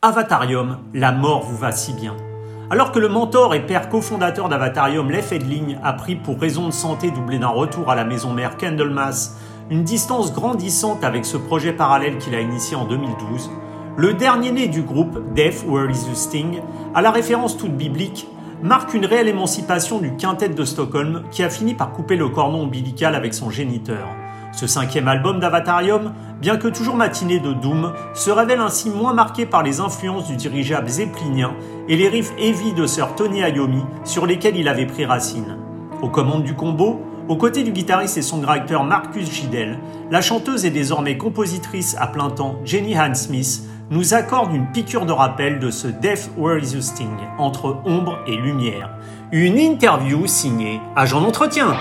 Avatarium, 0.00 0.78
la 0.94 1.10
mort 1.10 1.42
vous 1.42 1.56
va 1.56 1.72
si 1.72 1.92
bien. 1.92 2.14
Alors 2.70 2.92
que 2.92 3.00
le 3.00 3.08
mentor 3.08 3.56
et 3.56 3.66
père 3.66 3.88
cofondateur 3.88 4.48
d'Avatarium, 4.48 5.10
Leif 5.10 5.32
Edling, 5.32 5.76
a 5.82 5.92
pris 5.92 6.14
pour 6.14 6.38
raison 6.38 6.66
de 6.68 6.72
santé 6.72 7.10
doublé 7.10 7.40
d'un 7.40 7.48
retour 7.48 7.90
à 7.90 7.96
la 7.96 8.04
maison 8.04 8.32
mère 8.32 8.56
Candlemas 8.56 9.36
une 9.70 9.82
distance 9.82 10.32
grandissante 10.32 11.02
avec 11.02 11.24
ce 11.24 11.36
projet 11.36 11.72
parallèle 11.72 12.18
qu'il 12.18 12.36
a 12.36 12.40
initié 12.40 12.76
en 12.76 12.84
2012, 12.84 13.50
le 13.96 14.14
dernier 14.14 14.52
né 14.52 14.68
du 14.68 14.82
groupe, 14.82 15.18
Death 15.34 15.64
Where 15.66 15.90
Is 15.90 16.08
the 16.08 16.14
Sting, 16.14 16.60
à 16.94 17.02
la 17.02 17.10
référence 17.10 17.56
toute 17.56 17.76
biblique, 17.76 18.28
marque 18.62 18.94
une 18.94 19.04
réelle 19.04 19.26
émancipation 19.26 19.98
du 19.98 20.14
quintet 20.14 20.50
de 20.50 20.64
Stockholm 20.64 21.24
qui 21.32 21.42
a 21.42 21.50
fini 21.50 21.74
par 21.74 21.90
couper 21.90 22.14
le 22.14 22.28
cordon 22.28 22.62
ombilical 22.62 23.16
avec 23.16 23.34
son 23.34 23.50
géniteur. 23.50 24.06
Ce 24.58 24.66
cinquième 24.66 25.06
album 25.06 25.38
d'Avatarium, 25.38 26.14
bien 26.40 26.56
que 26.56 26.66
toujours 26.66 26.96
matiné 26.96 27.38
de 27.38 27.52
Doom, 27.52 27.92
se 28.12 28.32
révèle 28.32 28.58
ainsi 28.58 28.90
moins 28.90 29.14
marqué 29.14 29.46
par 29.46 29.62
les 29.62 29.78
influences 29.78 30.26
du 30.26 30.34
dirigeable 30.34 30.88
zeppelinien 30.88 31.52
et 31.88 31.96
les 31.96 32.08
riffs 32.08 32.32
heavy 32.40 32.72
de 32.72 32.84
Sir 32.84 33.14
Tony 33.14 33.38
Iommi 33.38 33.84
sur 34.02 34.26
lesquels 34.26 34.56
il 34.56 34.66
avait 34.66 34.86
pris 34.86 35.04
racine. 35.04 35.58
Aux 36.02 36.08
commandes 36.08 36.42
du 36.42 36.54
combo, 36.54 37.00
aux 37.28 37.36
côtés 37.36 37.62
du 37.62 37.70
guitariste 37.70 38.18
et 38.18 38.22
songwriter 38.22 38.82
Marcus 38.84 39.30
Gidel, 39.30 39.78
la 40.10 40.20
chanteuse 40.20 40.64
et 40.64 40.70
désormais 40.70 41.16
compositrice 41.16 41.96
à 41.96 42.08
plein 42.08 42.28
temps 42.28 42.56
Jenny 42.64 42.98
Han 42.98 43.14
Smith 43.14 43.62
nous 43.92 44.12
accorde 44.12 44.52
une 44.52 44.66
piqûre 44.72 45.06
de 45.06 45.12
rappel 45.12 45.60
de 45.60 45.70
ce 45.70 45.86
Death 45.86 46.32
Where 46.36 46.58
Is 46.58 46.82
Sting 46.82 47.16
entre 47.38 47.76
ombre 47.84 48.18
et 48.26 48.34
lumière. 48.34 48.90
Une 49.30 49.56
interview 49.56 50.26
signée 50.26 50.80
Agent 50.96 51.20
d'entretien. 51.20 51.76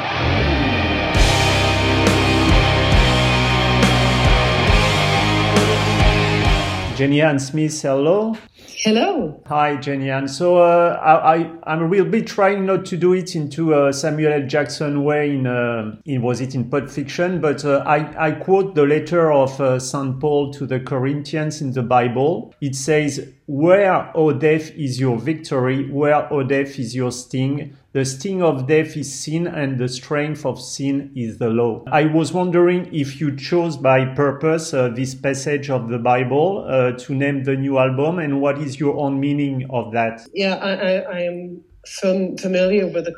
Jenny 6.97 7.21
Ann 7.21 7.37
Smith, 7.37 7.79
hello. 7.79 8.35
Hello. 8.77 9.39
Hi, 9.45 9.75
Jenny 9.75 10.09
Ann. 10.09 10.27
So 10.27 10.57
uh, 10.57 10.99
I, 10.99 11.35
I, 11.35 11.73
am 11.75 11.83
real 11.83 12.05
bit 12.05 12.25
trying 12.25 12.65
not 12.65 12.85
to 12.87 12.97
do 12.97 13.13
it 13.13 13.35
into 13.35 13.75
a 13.75 13.93
Samuel 13.93 14.33
L. 14.33 14.47
Jackson 14.47 15.03
way 15.03 15.35
in, 15.35 15.45
uh, 15.45 15.95
in 16.05 16.23
was 16.23 16.41
it 16.41 16.55
in 16.55 16.71
Pulp 16.71 16.89
Fiction, 16.89 17.39
but 17.39 17.63
uh, 17.63 17.83
I, 17.85 18.29
I 18.29 18.31
quote 18.31 18.73
the 18.73 18.87
letter 18.87 19.31
of 19.31 19.61
uh, 19.61 19.77
St. 19.77 20.19
Paul 20.19 20.51
to 20.53 20.65
the 20.65 20.79
Corinthians 20.79 21.61
in 21.61 21.71
the 21.71 21.83
Bible. 21.83 22.55
It 22.61 22.73
says, 22.73 23.31
where, 23.47 24.11
O 24.15 24.33
death, 24.33 24.71
is 24.71 24.99
your 24.99 25.17
victory? 25.17 25.89
Where, 25.89 26.31
O 26.31 26.43
death, 26.43 26.77
is 26.77 26.93
your 26.93 27.11
sting? 27.11 27.77
The 27.93 28.03
sting 28.03 28.43
of 28.43 28.67
death 28.67 28.97
is 28.97 29.13
sin, 29.13 29.47
and 29.47 29.79
the 29.79 29.87
strength 29.87 30.45
of 30.45 30.61
sin 30.61 31.13
is 31.15 31.37
the 31.37 31.47
law. 31.47 31.85
I 31.87 32.05
was 32.05 32.33
wondering 32.33 32.93
if 32.93 33.21
you 33.21 33.35
chose 33.37 33.77
by 33.77 34.03
purpose 34.13 34.73
uh, 34.73 34.89
this 34.89 35.15
passage 35.15 35.69
of 35.69 35.87
the 35.87 35.97
Bible 35.97 36.65
uh, 36.67 36.91
to 36.99 37.15
name 37.15 37.45
the 37.45 37.55
new 37.55 37.77
album, 37.77 38.19
and 38.19 38.41
what 38.41 38.59
is 38.59 38.81
your 38.81 38.97
own 38.97 39.19
meaning 39.19 39.65
of 39.69 39.93
that? 39.93 40.27
Yeah, 40.33 40.55
I, 40.55 40.73
I, 40.73 40.91
I 40.99 41.19
am 41.21 41.63
familiar 42.37 42.85
with 42.87 43.05
the 43.05 43.15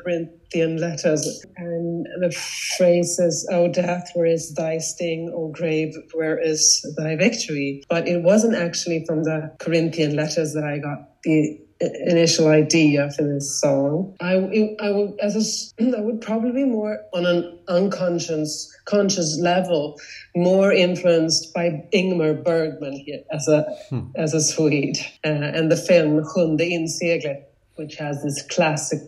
Corinthian 0.52 0.78
letters, 0.78 1.44
and 1.56 2.06
the 2.20 2.30
phrases, 2.76 3.46
"O 3.50 3.68
death, 3.68 4.10
where 4.14 4.26
is 4.26 4.54
thy 4.54 4.78
sting? 4.78 5.32
O 5.34 5.48
grave, 5.48 5.94
where 6.12 6.38
is 6.38 6.84
thy 6.96 7.16
victory?" 7.16 7.82
But 7.88 8.08
it 8.08 8.22
wasn't 8.22 8.56
actually 8.56 9.04
from 9.06 9.24
the 9.24 9.52
Corinthian 9.58 10.16
letters 10.16 10.52
that 10.54 10.64
I 10.64 10.78
got 10.78 11.22
the 11.22 11.60
initial 11.80 12.48
idea 12.48 13.10
for 13.10 13.22
this 13.22 13.58
song. 13.58 14.14
I, 14.20 14.34
I 14.80 14.90
would, 14.90 15.18
as 15.20 15.34
a, 15.80 15.96
I 15.96 16.00
would 16.00 16.20
probably 16.20 16.52
be 16.52 16.64
more 16.64 16.98
on 17.14 17.24
an 17.24 17.58
unconscious, 17.68 18.70
conscious 18.84 19.38
level, 19.40 19.98
more 20.36 20.72
influenced 20.72 21.54
by 21.54 21.82
Ingmar 21.94 22.44
Bergman 22.44 22.92
here 22.92 23.22
as 23.32 23.48
a, 23.48 23.62
hmm. 23.88 24.10
as 24.16 24.34
a 24.34 24.40
Swede, 24.40 24.98
uh, 25.24 25.28
and 25.28 25.72
the 25.72 25.76
film 25.76 26.22
Sjunde 26.22 26.70
inseglet 26.70 27.44
which 27.80 27.96
has 27.96 28.22
this 28.22 28.42
classic 28.50 29.00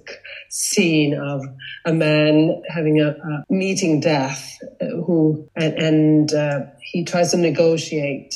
scene 0.49 1.13
of 1.13 1.43
a 1.85 1.93
man 1.93 2.63
having 2.69 3.01
a, 3.01 3.11
a 3.11 3.45
meeting 3.51 4.01
death, 4.01 4.59
uh, 4.81 4.87
who 5.05 5.47
and, 5.55 5.75
and 5.75 6.33
uh, 6.33 6.61
he 6.81 7.05
tries 7.05 7.31
to 7.33 7.37
negotiate 7.37 8.35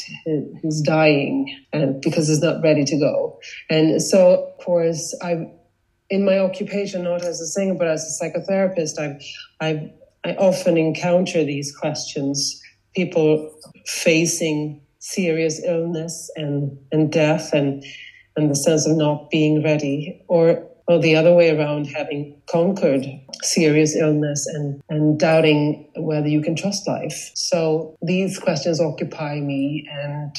his, 0.62 0.82
dying, 0.82 1.56
and 1.72 2.02
because 2.02 2.28
he's 2.28 2.42
not 2.42 2.62
ready 2.62 2.84
to 2.84 2.98
go. 2.98 3.38
And 3.70 4.02
so, 4.02 4.44
of 4.44 4.64
course, 4.64 5.16
I, 5.22 5.50
in 6.10 6.24
my 6.24 6.38
occupation, 6.38 7.04
not 7.04 7.24
as 7.24 7.40
a 7.40 7.46
singer 7.46 7.74
but 7.74 7.88
as 7.88 8.04
a 8.04 8.12
psychotherapist, 8.24 8.98
I've, 8.98 9.22
I've 9.60 9.90
I 10.26 10.34
often 10.34 10.76
encounter 10.76 11.44
these 11.44 11.74
questions. 11.74 12.60
People 12.96 13.54
facing 13.86 14.82
serious 14.98 15.62
illness 15.64 16.30
and, 16.34 16.76
and 16.90 17.12
death 17.12 17.52
and 17.52 17.84
and 18.36 18.50
the 18.50 18.56
sense 18.56 18.86
of 18.86 18.96
not 18.96 19.30
being 19.30 19.62
ready, 19.62 20.22
or 20.28 20.66
or 20.88 21.00
the 21.00 21.16
other 21.16 21.34
way 21.34 21.50
around, 21.50 21.86
having 21.86 22.40
conquered 22.48 23.04
serious 23.42 23.96
illness 23.96 24.46
and, 24.46 24.80
and 24.88 25.18
doubting 25.18 25.90
whether 25.96 26.28
you 26.28 26.40
can 26.40 26.54
trust 26.54 26.86
life. 26.86 27.32
So 27.34 27.96
these 28.02 28.38
questions 28.38 28.80
occupy 28.80 29.40
me 29.40 29.84
and 29.90 30.32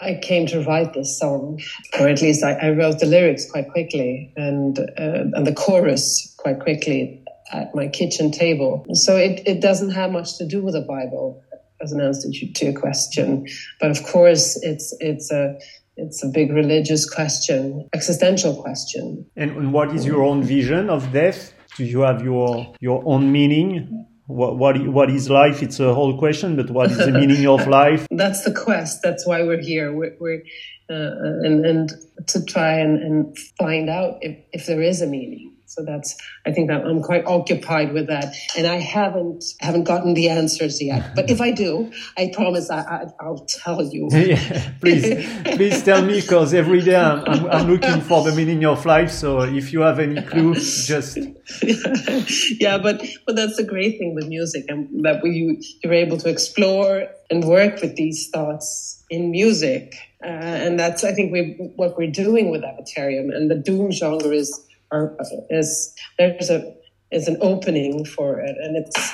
I 0.00 0.20
came 0.20 0.46
to 0.48 0.62
write 0.64 0.92
this 0.92 1.18
song, 1.18 1.62
or 1.98 2.08
at 2.08 2.20
least 2.20 2.44
I, 2.44 2.52
I 2.52 2.70
wrote 2.72 2.98
the 2.98 3.06
lyrics 3.06 3.50
quite 3.50 3.70
quickly 3.70 4.32
and, 4.36 4.78
uh, 4.78 5.32
and 5.32 5.46
the 5.46 5.54
chorus 5.54 6.34
quite 6.36 6.60
quickly 6.60 7.24
at 7.50 7.74
my 7.74 7.88
kitchen 7.88 8.30
table. 8.30 8.84
So 8.92 9.16
it, 9.16 9.42
it 9.46 9.62
doesn't 9.62 9.90
have 9.90 10.10
much 10.10 10.36
to 10.38 10.46
do 10.46 10.62
with 10.62 10.74
the 10.74 10.82
Bible 10.82 11.42
as 11.80 11.92
an 11.92 12.02
answer 12.02 12.28
to 12.30 12.64
your 12.64 12.78
question. 12.78 13.46
But 13.80 13.92
of 13.92 14.02
course, 14.02 14.58
it's, 14.62 14.94
it's 15.00 15.30
a 15.30 15.58
it's 15.96 16.24
a 16.24 16.28
big 16.28 16.52
religious 16.52 17.08
question, 17.08 17.88
existential 17.92 18.60
question. 18.60 19.26
And, 19.36 19.72
what 19.72 19.94
is 19.94 20.04
your 20.04 20.22
own 20.22 20.42
vision 20.42 20.90
of 20.90 21.12
death? 21.12 21.52
Do 21.76 21.84
you 21.84 22.00
have 22.00 22.22
your 22.22 22.74
your 22.80 23.02
own 23.04 23.32
meaning? 23.32 24.06
What, 24.26 24.56
what 24.56 24.86
what 24.88 25.10
is 25.10 25.28
life? 25.28 25.62
It's 25.62 25.80
a 25.80 25.92
whole 25.92 26.18
question, 26.18 26.56
but 26.56 26.70
what 26.70 26.90
is 26.90 26.98
the 26.98 27.12
meaning 27.20 27.46
of 27.46 27.66
life? 27.66 28.06
That's 28.10 28.44
the 28.44 28.52
quest. 28.52 29.00
That's 29.02 29.26
why 29.26 29.42
we're 29.42 29.60
here. 29.60 29.92
We're, 29.92 30.16
we're 30.18 30.42
uh, 30.90 31.44
and 31.44 31.64
and 31.64 31.90
to 32.28 32.44
try 32.44 32.78
and, 32.78 33.02
and 33.02 33.38
find 33.58 33.90
out 33.90 34.18
if, 34.20 34.36
if 34.52 34.66
there 34.66 34.82
is 34.82 35.02
a 35.02 35.06
meaning. 35.06 35.53
So 35.66 35.82
that's, 35.84 36.14
I 36.46 36.52
think 36.52 36.68
that 36.68 36.84
I'm 36.84 37.02
quite 37.02 37.24
occupied 37.24 37.92
with 37.92 38.06
that. 38.08 38.34
And 38.56 38.66
I 38.66 38.76
haven't, 38.76 39.44
haven't 39.60 39.84
gotten 39.84 40.14
the 40.14 40.28
answers 40.28 40.80
yet. 40.80 41.14
But 41.14 41.30
if 41.30 41.40
I 41.40 41.50
do, 41.50 41.92
I 42.16 42.30
promise 42.34 42.70
I, 42.70 43.06
I, 43.20 43.28
will 43.28 43.46
tell 43.46 43.82
you. 43.82 44.08
yeah, 44.12 44.72
please, 44.80 45.26
please 45.44 45.82
tell 45.82 46.04
me 46.04 46.20
because 46.20 46.54
every 46.54 46.82
day 46.82 46.96
I'm, 46.96 47.24
I'm, 47.24 47.46
I'm, 47.46 47.70
looking 47.70 48.00
for 48.02 48.22
the 48.22 48.34
meaning 48.34 48.64
of 48.64 48.84
life. 48.84 49.10
So 49.10 49.40
if 49.40 49.72
you 49.72 49.80
have 49.80 49.98
any 49.98 50.20
clue, 50.22 50.54
just. 50.54 51.16
yeah, 52.60 52.78
but, 52.78 53.02
but 53.26 53.36
that's 53.36 53.56
the 53.56 53.66
great 53.66 53.98
thing 53.98 54.14
with 54.14 54.26
music 54.28 54.66
and 54.68 55.04
that 55.04 55.22
we, 55.22 55.60
you're 55.82 55.92
able 55.92 56.18
to 56.18 56.28
explore 56.28 57.08
and 57.30 57.44
work 57.44 57.80
with 57.80 57.96
these 57.96 58.28
thoughts 58.28 59.02
in 59.10 59.30
music. 59.30 59.96
Uh, 60.22 60.28
and 60.28 60.78
that's, 60.78 61.04
I 61.04 61.12
think, 61.12 61.32
we, 61.32 61.72
what 61.76 61.96
we're 61.96 62.10
doing 62.10 62.50
with 62.50 62.62
Avatarium. 62.62 63.34
And 63.34 63.50
the 63.50 63.56
Doom 63.56 63.90
genre 63.90 64.30
is 64.30 64.60
is 65.50 65.94
there's 66.18 66.50
a 66.50 66.74
is 67.10 67.28
an 67.28 67.36
opening 67.40 68.04
for 68.04 68.40
it, 68.40 68.56
and 68.62 68.76
it's 68.76 69.12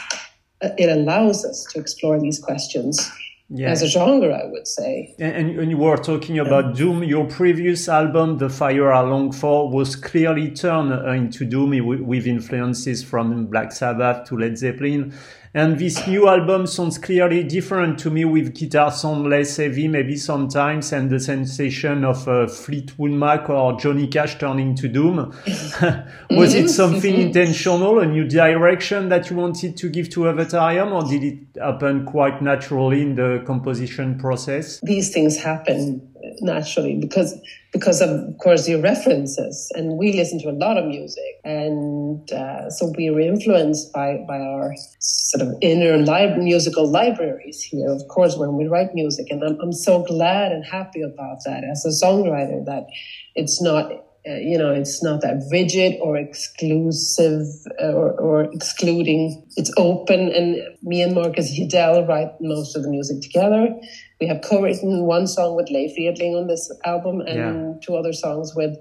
it 0.63 0.91
allows 0.91 1.45
us 1.45 1.67
to 1.73 1.81
explore 1.81 2.21
these 2.21 2.39
questions 2.39 3.11
yeah. 3.51 3.71
as 3.71 3.83
a 3.83 3.89
genre, 3.89 4.35
I 4.35 4.47
would 4.47 4.67
say. 4.67 5.15
And, 5.19 5.59
and 5.59 5.71
you 5.71 5.77
were 5.77 5.97
talking 5.97 6.39
about 6.39 6.77
Doom. 6.77 7.03
Your 7.03 7.27
previous 7.27 7.89
album, 7.89 8.39
The 8.39 8.49
Fire 8.49 8.93
I 8.93 9.01
Long 9.01 9.33
For, 9.33 9.71
was 9.71 9.97
clearly 9.97 10.51
turned 10.51 10.93
into 10.93 11.45
Doom 11.45 12.07
with 12.07 12.27
influences 12.27 13.03
from 13.03 13.47
Black 13.47 13.73
Sabbath 13.73 14.29
to 14.29 14.39
Led 14.39 14.57
Zeppelin. 14.57 15.15
And 15.53 15.81
this 15.81 16.07
new 16.07 16.29
album 16.29 16.69
sounds 16.69 16.97
clearly 16.97 17.43
different 17.43 17.99
to 18.01 18.11
me 18.11 18.25
with 18.25 18.55
guitar 18.55 18.93
sound 18.93 19.29
less 19.29 19.57
heavy, 19.57 19.89
maybe 19.89 20.17
sometimes, 20.17 20.93
and 20.93 21.11
the 21.11 21.19
sensation 21.19 22.05
of 22.05 22.29
uh, 22.29 22.47
Fleetwood 22.47 23.11
Mac 23.11 23.51
or 23.51 23.77
Johnny 23.77 24.07
Cash 24.07 24.39
turning 24.39 24.77
to 24.77 24.87
Doom. 24.87 25.17
Was 26.31 26.55
it 26.55 26.69
something 26.69 27.15
intentional, 27.15 27.99
a 27.99 28.07
new 28.07 28.29
direction 28.29 29.09
that 29.09 29.29
you 29.29 29.37
wanted 29.37 29.77
to 29.79 29.89
give 29.89 30.09
to 30.11 30.21
Avatarium, 30.21 30.93
or 30.93 31.03
did 31.11 31.25
it 31.25 31.61
happen 31.61 32.07
quite 32.07 32.41
naturally 32.41 33.03
in 33.03 33.17
the 33.17 33.43
composition 33.45 34.21
process? 34.21 34.79
These 34.85 35.13
things 35.13 35.37
happen 35.37 36.10
naturally 36.41 36.97
because 36.97 37.39
because 37.73 38.01
of, 38.01 38.11
of 38.11 38.39
course 38.39 38.69
your 38.69 38.81
references. 38.81 39.71
And 39.75 39.97
we 39.97 40.13
listen 40.13 40.41
to 40.41 40.51
a 40.51 40.53
lot 40.53 40.77
of 40.77 40.87
music. 40.87 41.41
And 41.45 42.31
uh, 42.33 42.69
so 42.71 42.93
we 42.97 43.11
were 43.11 43.21
influenced 43.21 43.93
by 43.93 44.25
by 44.27 44.39
our 44.39 44.75
sort 44.99 45.47
of 45.47 45.55
inner 45.61 45.97
li- 45.99 46.37
musical 46.37 46.91
libraries 46.91 47.63
here 47.63 47.91
of 47.91 48.03
course 48.09 48.37
when 48.37 48.57
we 48.57 48.67
write 48.67 48.95
music. 48.95 49.27
And 49.31 49.43
I'm, 49.43 49.59
I'm 49.61 49.73
so 49.73 50.03
glad 50.03 50.53
and 50.53 50.65
happy 50.65 51.03
about 51.03 51.39
that 51.45 51.63
as 51.65 51.85
a 51.85 52.05
songwriter 52.05 52.65
that 52.67 52.87
it's 53.35 53.63
not 53.63 53.93
uh, 54.29 54.35
you 54.35 54.59
know, 54.59 54.71
it's 54.71 55.03
not 55.03 55.23
that 55.23 55.43
rigid 55.51 55.99
or 56.03 56.15
exclusive 56.15 57.47
uh, 57.81 57.87
or, 57.87 58.13
or, 58.21 58.53
excluding. 58.53 59.43
It's 59.57 59.73
open, 59.79 60.31
and 60.33 60.59
me 60.83 61.01
and 61.01 61.15
Marcus 61.15 61.59
Jidell 61.59 62.07
write 62.07 62.29
most 62.39 62.77
of 62.77 62.83
the 62.83 62.91
music 62.91 63.23
together, 63.23 63.71
we 64.21 64.27
have 64.27 64.43
co-written 64.43 65.05
one 65.07 65.27
song 65.27 65.57
with 65.57 65.71
Leif 65.71 65.97
Edling 65.97 66.39
on 66.39 66.47
this 66.47 66.71
album 66.85 67.21
and 67.23 67.39
yeah. 67.39 67.81
two 67.83 67.97
other 67.97 68.13
songs 68.13 68.53
with 68.55 68.77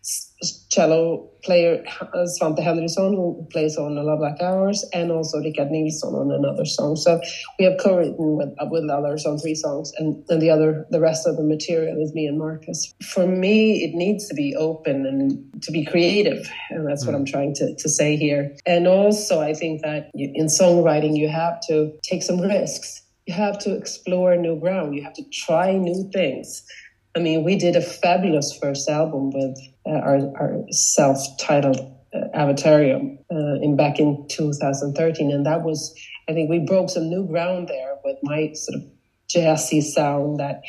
cello 0.70 1.30
player 1.44 1.82
Svante 2.14 2.62
Henryson, 2.62 3.14
who 3.16 3.48
plays 3.52 3.78
on 3.78 3.98
A 3.98 4.04
Love 4.04 4.20
Like 4.20 4.42
Ours, 4.42 4.86
and 4.94 5.12
also 5.12 5.40
Rickard 5.40 5.72
Nilsson 5.72 6.14
on 6.14 6.32
another 6.32 6.66
song. 6.66 6.98
So 6.98 7.22
we 7.58 7.66
have 7.66 7.78
co-written 7.80 8.38
with 8.38 8.50
with 8.70 8.90
others 8.90 9.26
on 9.26 9.38
three 9.38 9.56
songs, 9.56 9.94
and, 9.98 10.24
and 10.30 10.42
the 10.42 10.50
other 10.50 10.86
the 10.90 11.00
rest 11.00 11.26
of 11.26 11.38
the 11.38 11.44
material 11.44 12.02
is 12.02 12.14
me 12.14 12.26
and 12.26 12.38
Marcus. 12.38 12.94
For 13.14 13.26
me, 13.26 13.84
it 13.84 13.96
needs 13.96 14.28
to 14.28 14.34
be 14.34 14.56
open 14.56 15.06
and 15.06 15.64
to 15.64 15.72
be 15.72 15.86
creative, 15.86 16.50
and 16.70 16.86
that's 16.88 17.04
mm. 17.04 17.08
what 17.08 17.16
I'm 17.16 17.26
trying 17.26 17.56
to, 17.56 17.76
to 17.76 17.90
say 17.90 18.18
here. 18.18 18.56
And 18.66 18.88
also, 18.88 19.40
I 19.40 19.54
think 19.54 19.82
that 19.84 20.12
in 20.14 20.48
songwriting, 20.48 21.18
you 21.18 21.30
have 21.30 21.62
to 21.70 21.94
take 22.04 22.24
some 22.24 22.42
risks. 22.42 23.02
You 23.30 23.36
have 23.36 23.60
to 23.60 23.76
explore 23.76 24.36
new 24.38 24.60
ground. 24.60 24.96
You 24.96 25.04
have 25.04 25.14
to 25.14 25.24
try 25.30 25.74
new 25.74 26.10
things. 26.12 26.64
I 27.16 27.20
mean, 27.20 27.44
we 27.44 27.58
did 27.58 27.76
a 27.76 27.82
fabulous 27.82 28.58
first 28.60 28.90
album 28.90 29.30
with 29.30 29.56
uh, 29.86 30.00
our, 30.00 30.18
our 30.36 30.64
self-titled 30.72 31.78
uh, 32.12 32.18
Avatarium 32.36 33.20
uh, 33.32 33.62
in 33.62 33.76
back 33.78 34.00
in 34.00 34.26
2013, 34.30 35.30
and 35.30 35.46
that 35.46 35.62
was, 35.62 35.94
I 36.28 36.34
think, 36.34 36.50
we 36.50 36.58
broke 36.58 36.90
some 36.90 37.08
new 37.08 37.24
ground 37.28 37.68
there 37.68 37.98
with 38.04 38.18
my 38.24 38.52
sort 38.56 38.82
of 38.82 38.90
jazzy 39.32 39.84
sound 39.84 40.40
that 40.40 40.62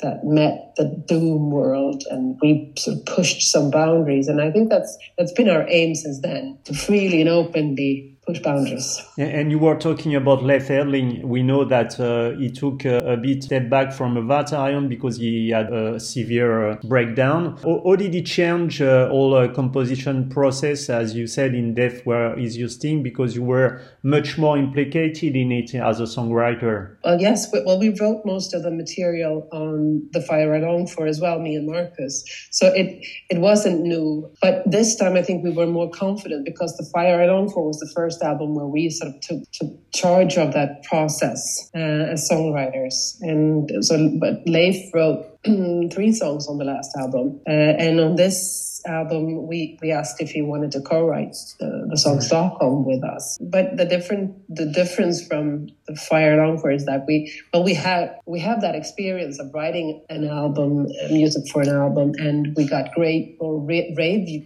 that 0.00 0.24
met 0.24 0.72
the 0.76 0.84
doom 1.06 1.50
world 1.50 2.02
and 2.10 2.38
we 2.40 2.72
sort 2.78 2.96
of 2.96 3.04
pushed 3.06 3.50
some 3.50 3.70
boundaries 3.70 4.28
and 4.28 4.42
i 4.42 4.50
think 4.50 4.68
that's 4.68 4.94
that's 5.16 5.32
been 5.32 5.48
our 5.48 5.66
aim 5.70 5.94
since 5.94 6.20
then 6.20 6.58
to 6.64 6.74
freely 6.74 7.22
and 7.22 7.30
openly 7.30 8.15
push 8.26 8.40
boundaries. 8.40 9.00
And 9.16 9.50
you 9.50 9.58
were 9.58 9.76
talking 9.76 10.14
about 10.14 10.42
Leif 10.42 10.68
Edling. 10.68 11.24
We 11.24 11.42
know 11.42 11.64
that 11.64 11.98
uh, 12.00 12.36
he 12.36 12.50
took 12.50 12.84
a, 12.84 13.12
a, 13.12 13.16
bit 13.16 13.44
step 13.44 13.70
back 13.70 13.92
from 13.92 14.16
Avatarium 14.16 14.88
because 14.88 15.16
he 15.16 15.50
had 15.50 15.72
a 15.72 16.00
severe 16.00 16.72
uh, 16.72 16.76
breakdown. 16.84 17.56
How, 17.62 17.82
how, 17.84 17.96
did 17.96 18.14
he 18.14 18.22
change 18.22 18.82
uh, 18.82 19.08
all 19.12 19.34
uh, 19.34 19.48
composition 19.48 20.28
process, 20.28 20.90
as 20.90 21.14
you 21.14 21.26
said 21.26 21.54
in 21.54 21.74
Death 21.74 22.04
Where 22.04 22.36
Is 22.38 22.56
Your 22.56 22.68
Sting, 22.68 23.02
because 23.02 23.36
you 23.36 23.44
were 23.44 23.80
much 24.02 24.38
more 24.38 24.58
implicated 24.58 25.36
in 25.36 25.52
it 25.52 25.74
as 25.74 26.00
a 26.00 26.04
songwriter? 26.04 26.96
Well, 27.04 27.20
yes. 27.20 27.46
Well, 27.52 27.78
we 27.78 27.90
wrote 28.00 28.22
most 28.24 28.54
of 28.54 28.64
the 28.64 28.72
material 28.72 29.48
on 29.52 30.02
The 30.12 30.20
Fire 30.20 30.52
I 30.52 30.58
Long 30.58 30.88
For 30.88 31.06
as 31.06 31.20
well, 31.20 31.38
me 31.38 31.54
and 31.54 31.66
Marcus. 31.66 32.24
So 32.50 32.72
it, 32.74 33.04
it 33.30 33.38
wasn't 33.38 33.82
new. 33.82 34.28
But 34.42 34.68
this 34.68 34.96
time 34.96 35.14
I 35.14 35.22
think 35.22 35.44
we 35.44 35.50
were 35.50 35.66
more 35.66 35.90
confident 35.90 36.44
because 36.44 36.76
The 36.76 36.84
Fire 36.92 37.22
I 37.22 37.26
Long 37.26 37.48
For 37.48 37.64
was 37.64 37.78
the 37.78 37.90
first 37.94 38.15
first 38.16 38.22
album 38.22 38.54
where 38.54 38.66
we 38.66 38.90
sort 38.90 39.14
of 39.14 39.20
took, 39.20 39.50
took 39.52 39.92
charge 39.92 40.36
of 40.36 40.52
that 40.52 40.82
process 40.84 41.70
uh, 41.74 42.12
as 42.12 42.28
songwriters. 42.28 43.16
And 43.20 43.84
so, 43.84 44.10
but 44.20 44.42
Leif 44.46 44.92
wrote 44.94 45.26
three 45.92 46.12
songs 46.12 46.48
on 46.48 46.58
the 46.58 46.64
last 46.64 46.90
album, 46.96 47.40
uh, 47.46 47.50
and 47.50 48.00
on 48.00 48.16
this 48.16 48.82
album, 48.86 49.46
we, 49.46 49.78
we 49.82 49.90
asked 49.92 50.20
if 50.20 50.30
he 50.30 50.42
wanted 50.42 50.70
to 50.72 50.80
co-write 50.80 51.36
uh, 51.60 51.86
the 51.88 51.96
song 51.96 52.20
Stockholm 52.20 52.84
with 52.84 53.02
us. 53.04 53.38
But 53.40 53.76
the 53.76 53.84
different 53.84 54.34
the 54.48 54.66
difference 54.66 55.24
from 55.26 55.68
the 55.86 55.94
Fire 55.94 56.36
Long 56.36 56.58
For 56.58 56.70
is 56.70 56.84
that 56.86 57.04
we 57.06 57.32
well 57.52 57.64
we 57.64 57.74
have 57.74 58.10
we 58.26 58.40
have 58.40 58.60
that 58.60 58.74
experience 58.74 59.38
of 59.38 59.52
writing 59.54 60.04
an 60.08 60.26
album, 60.26 60.86
uh, 60.86 61.08
music 61.12 61.44
for 61.52 61.62
an 61.62 61.68
album, 61.68 62.12
and 62.18 62.54
we 62.56 62.66
got 62.66 62.92
great 62.92 63.36
or 63.40 63.60
rave 63.60 63.96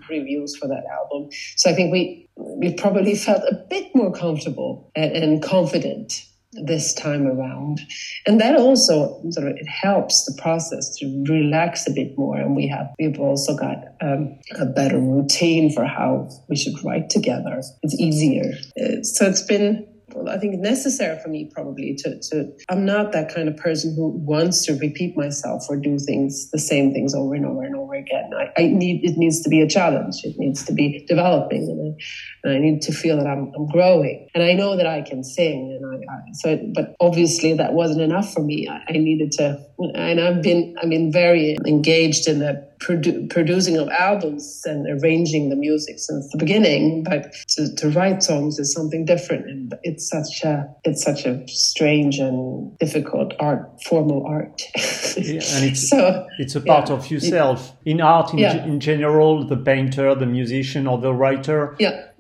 reviews 0.08 0.56
for 0.56 0.68
that 0.68 0.84
album. 0.92 1.30
So 1.56 1.70
I 1.70 1.74
think 1.74 1.92
we 1.92 2.28
we 2.60 2.74
probably 2.74 3.14
felt 3.14 3.42
a 3.50 3.54
bit 3.70 3.90
more 3.94 4.12
comfortable 4.12 4.90
and, 4.94 5.12
and 5.12 5.42
confident 5.42 6.26
this 6.52 6.92
time 6.92 7.26
around. 7.26 7.80
And 8.26 8.40
that 8.40 8.56
also 8.56 9.22
sort 9.30 9.46
of 9.46 9.56
it 9.56 9.68
helps 9.68 10.24
the 10.24 10.40
process 10.40 10.96
to 10.96 11.24
relax 11.28 11.86
a 11.86 11.92
bit 11.92 12.18
more. 12.18 12.36
And 12.36 12.56
we 12.56 12.68
have 12.68 12.88
we've 12.98 13.18
also 13.18 13.56
got 13.56 13.78
um, 14.00 14.38
a 14.58 14.66
better 14.66 14.98
routine 14.98 15.72
for 15.72 15.84
how 15.84 16.28
we 16.48 16.56
should 16.56 16.74
write 16.84 17.08
together. 17.08 17.62
It's 17.82 17.98
easier. 17.98 18.52
Uh, 18.78 19.02
so 19.02 19.26
it's 19.26 19.42
been 19.42 19.86
I 20.28 20.38
think 20.38 20.58
necessary 20.60 21.18
for 21.22 21.28
me 21.28 21.50
probably 21.54 21.94
to, 22.00 22.18
to 22.30 22.52
I'm 22.68 22.84
not 22.84 23.12
that 23.12 23.32
kind 23.32 23.48
of 23.48 23.56
person 23.56 23.94
who 23.94 24.08
wants 24.08 24.64
to 24.66 24.74
repeat 24.74 25.16
myself 25.16 25.66
or 25.68 25.76
do 25.76 25.98
things 25.98 26.50
the 26.50 26.58
same 26.58 26.92
things 26.92 27.14
over 27.14 27.34
and 27.34 27.46
over 27.46 27.62
and 27.62 27.76
over 27.76 27.79
again. 28.00 28.30
I, 28.36 28.62
I 28.62 28.66
need 28.66 29.04
it 29.04 29.16
needs 29.16 29.40
to 29.42 29.48
be 29.48 29.60
a 29.60 29.68
challenge. 29.68 30.16
It 30.24 30.38
needs 30.38 30.64
to 30.64 30.72
be 30.72 31.04
developing, 31.06 31.62
and 31.62 31.80
I, 31.80 32.48
and 32.48 32.56
I 32.56 32.58
need 32.58 32.82
to 32.82 32.92
feel 32.92 33.16
that 33.18 33.26
I'm, 33.26 33.52
I'm 33.56 33.66
growing. 33.68 34.28
And 34.34 34.42
I 34.42 34.52
know 34.54 34.76
that 34.76 34.86
I 34.86 35.02
can 35.02 35.22
sing, 35.22 35.78
and 35.78 35.86
I, 35.86 36.12
I 36.12 36.18
so 36.32 36.58
but 36.74 36.94
obviously 37.00 37.54
that 37.54 37.72
wasn't 37.74 38.00
enough 38.00 38.32
for 38.32 38.42
me. 38.42 38.68
I, 38.68 38.82
I 38.88 38.92
needed 38.92 39.32
to, 39.32 39.62
and 39.94 40.20
I've 40.20 40.42
been 40.42 40.76
I've 40.82 40.90
been 40.90 41.12
very 41.12 41.56
engaged 41.66 42.26
in 42.26 42.40
the 42.40 42.70
produ- 42.80 43.28
producing 43.30 43.76
of 43.76 43.88
albums 43.88 44.62
and 44.64 44.86
arranging 45.00 45.50
the 45.50 45.56
music 45.56 45.98
since 45.98 46.30
the 46.32 46.38
beginning, 46.38 47.04
but 47.04 47.32
to, 47.50 47.74
to 47.76 47.90
write 47.90 48.22
songs 48.22 48.58
is 48.58 48.72
something 48.72 49.04
different, 49.04 49.46
and 49.46 49.74
it's 49.82 50.08
such 50.08 50.42
a 50.42 50.66
it's 50.84 51.02
such 51.02 51.26
a 51.26 51.46
strange 51.46 52.18
and 52.18 52.76
difficult 52.78 53.34
art, 53.38 53.70
formal 53.84 54.26
art. 54.26 54.62
yeah, 55.26 55.56
and 55.56 55.64
it's 55.64 55.88
so, 55.88 56.26
it's 56.38 56.54
a 56.54 56.60
part 56.60 56.88
yeah. 56.88 56.96
of 56.96 57.10
yourself. 57.10 57.76
In 57.84 58.00
art, 58.00 58.32
in, 58.32 58.38
yeah. 58.38 58.64
in 58.64 58.80
general, 58.80 59.46
the 59.46 59.56
painter, 59.56 60.14
the 60.14 60.26
musician, 60.26 60.86
or 60.86 60.98
the 60.98 61.12
writer. 61.12 61.76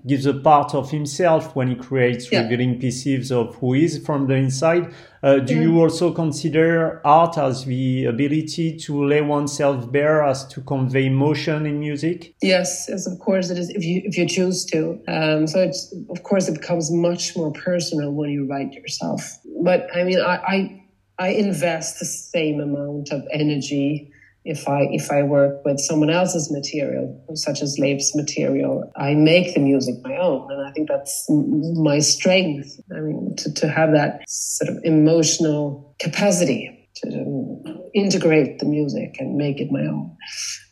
Gives 0.06 0.24
a 0.24 0.32
part 0.32 0.74
of 0.74 0.90
himself 0.90 1.54
when 1.54 1.68
he 1.68 1.74
creates, 1.74 2.32
revealing 2.32 2.80
pieces 2.80 3.30
of 3.30 3.54
who 3.56 3.74
he 3.74 3.84
is 3.84 3.98
from 3.98 4.28
the 4.28 4.34
inside. 4.34 4.94
Uh, 5.22 5.38
do 5.40 5.52
mm-hmm. 5.52 5.62
you 5.62 5.78
also 5.78 6.10
consider 6.10 7.02
art 7.06 7.36
as 7.36 7.66
the 7.66 8.06
ability 8.06 8.78
to 8.78 9.04
lay 9.04 9.20
oneself 9.20 9.92
bare, 9.92 10.24
as 10.24 10.46
to 10.46 10.62
convey 10.62 11.04
emotion 11.04 11.66
in 11.66 11.78
music? 11.78 12.34
Yes, 12.40 12.86
yes, 12.88 13.06
of 13.06 13.18
course 13.18 13.50
it 13.50 13.58
is. 13.58 13.68
If 13.68 13.84
you 13.84 14.00
if 14.06 14.16
you 14.16 14.26
choose 14.26 14.64
to, 14.66 14.98
um, 15.06 15.46
so 15.46 15.60
it's 15.60 15.94
of 16.08 16.22
course 16.22 16.48
it 16.48 16.54
becomes 16.54 16.90
much 16.90 17.36
more 17.36 17.52
personal 17.52 18.12
when 18.12 18.30
you 18.30 18.46
write 18.48 18.72
yourself. 18.72 19.20
But 19.62 19.86
I 19.94 20.04
mean, 20.04 20.18
I 20.18 20.36
I, 20.36 20.79
I 21.20 21.28
invest 21.28 21.98
the 21.98 22.06
same 22.06 22.60
amount 22.60 23.12
of 23.12 23.22
energy 23.30 24.10
if 24.42 24.66
I 24.66 24.88
if 24.90 25.10
I 25.10 25.22
work 25.22 25.62
with 25.66 25.78
someone 25.78 26.08
else's 26.08 26.50
material, 26.50 27.22
such 27.34 27.60
as 27.60 27.78
Leif's 27.78 28.16
material, 28.16 28.90
I 28.96 29.14
make 29.14 29.52
the 29.52 29.60
music 29.60 29.96
my 30.02 30.16
own, 30.16 30.50
and 30.50 30.66
I 30.66 30.72
think 30.72 30.88
that's 30.88 31.26
my 31.28 31.98
strength. 31.98 32.80
I 32.90 33.00
mean, 33.00 33.36
to, 33.36 33.52
to 33.52 33.68
have 33.68 33.92
that 33.92 34.22
sort 34.28 34.70
of 34.70 34.82
emotional 34.82 35.94
capacity 35.98 36.88
to 36.96 37.08
integrate 37.94 38.58
the 38.58 38.66
music 38.66 39.16
and 39.18 39.36
make 39.36 39.60
it 39.60 39.70
my 39.70 39.80
own. 39.80 40.16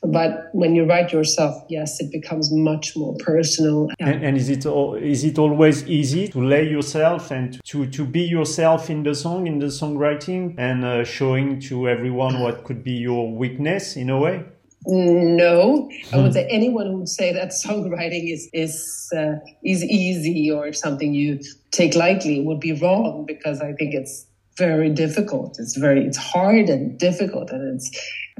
But 0.02 0.48
when 0.52 0.74
you 0.74 0.84
write 0.84 1.12
yourself, 1.12 1.62
yes, 1.68 2.00
it 2.00 2.12
becomes 2.12 2.52
much 2.52 2.96
more 2.96 3.16
personal. 3.18 3.88
And, 3.98 4.24
and 4.24 4.36
is 4.36 4.48
it 4.48 4.64
is 4.66 5.24
it 5.24 5.38
always 5.38 5.86
easy 5.86 6.28
to 6.28 6.44
lay 6.44 6.68
yourself 6.68 7.30
and 7.30 7.60
to 7.64 7.86
to 7.86 8.04
be 8.04 8.22
yourself 8.22 8.90
in 8.90 9.02
the 9.02 9.14
song, 9.14 9.46
in 9.46 9.58
the 9.58 9.66
songwriting, 9.66 10.54
and 10.58 10.84
uh, 10.84 11.04
showing 11.04 11.60
to 11.68 11.88
everyone 11.88 12.40
what 12.40 12.64
could 12.64 12.84
be 12.84 12.92
your 12.92 13.32
weakness 13.32 13.96
in 13.96 14.10
a 14.10 14.18
way? 14.18 14.44
No, 14.86 15.90
I 16.12 16.16
would 16.16 16.26
hmm. 16.26 16.32
say 16.32 16.46
anyone 16.48 16.86
who 16.86 16.98
would 16.98 17.08
say 17.08 17.32
that 17.32 17.48
songwriting 17.64 18.32
is 18.32 18.48
is 18.52 19.10
uh, 19.16 19.34
is 19.64 19.82
easy 19.84 20.50
or 20.50 20.72
something 20.72 21.12
you 21.12 21.40
take 21.70 21.94
lightly 21.94 22.40
would 22.40 22.60
be 22.60 22.72
wrong 22.72 23.24
because 23.26 23.60
I 23.60 23.72
think 23.72 23.94
it's 23.94 24.27
very 24.58 24.90
difficult. 24.90 25.56
It's 25.58 25.76
very, 25.76 26.04
it's 26.04 26.18
hard 26.18 26.68
and 26.68 26.98
difficult. 26.98 27.50
And 27.50 27.76
it's, 27.76 27.90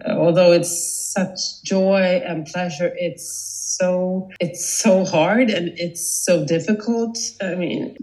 uh, 0.05 0.13
although 0.13 0.53
it's 0.53 1.13
such 1.15 1.39
joy 1.65 2.23
and 2.27 2.47
pleasure, 2.47 2.93
it's 2.97 3.77
so, 3.81 4.29
it's 4.41 4.67
so 4.67 5.05
hard 5.05 5.51
and 5.51 5.71
it's 5.77 6.25
so 6.25 6.45
difficult. 6.45 7.17
I 7.41 7.55
mean, 7.55 7.97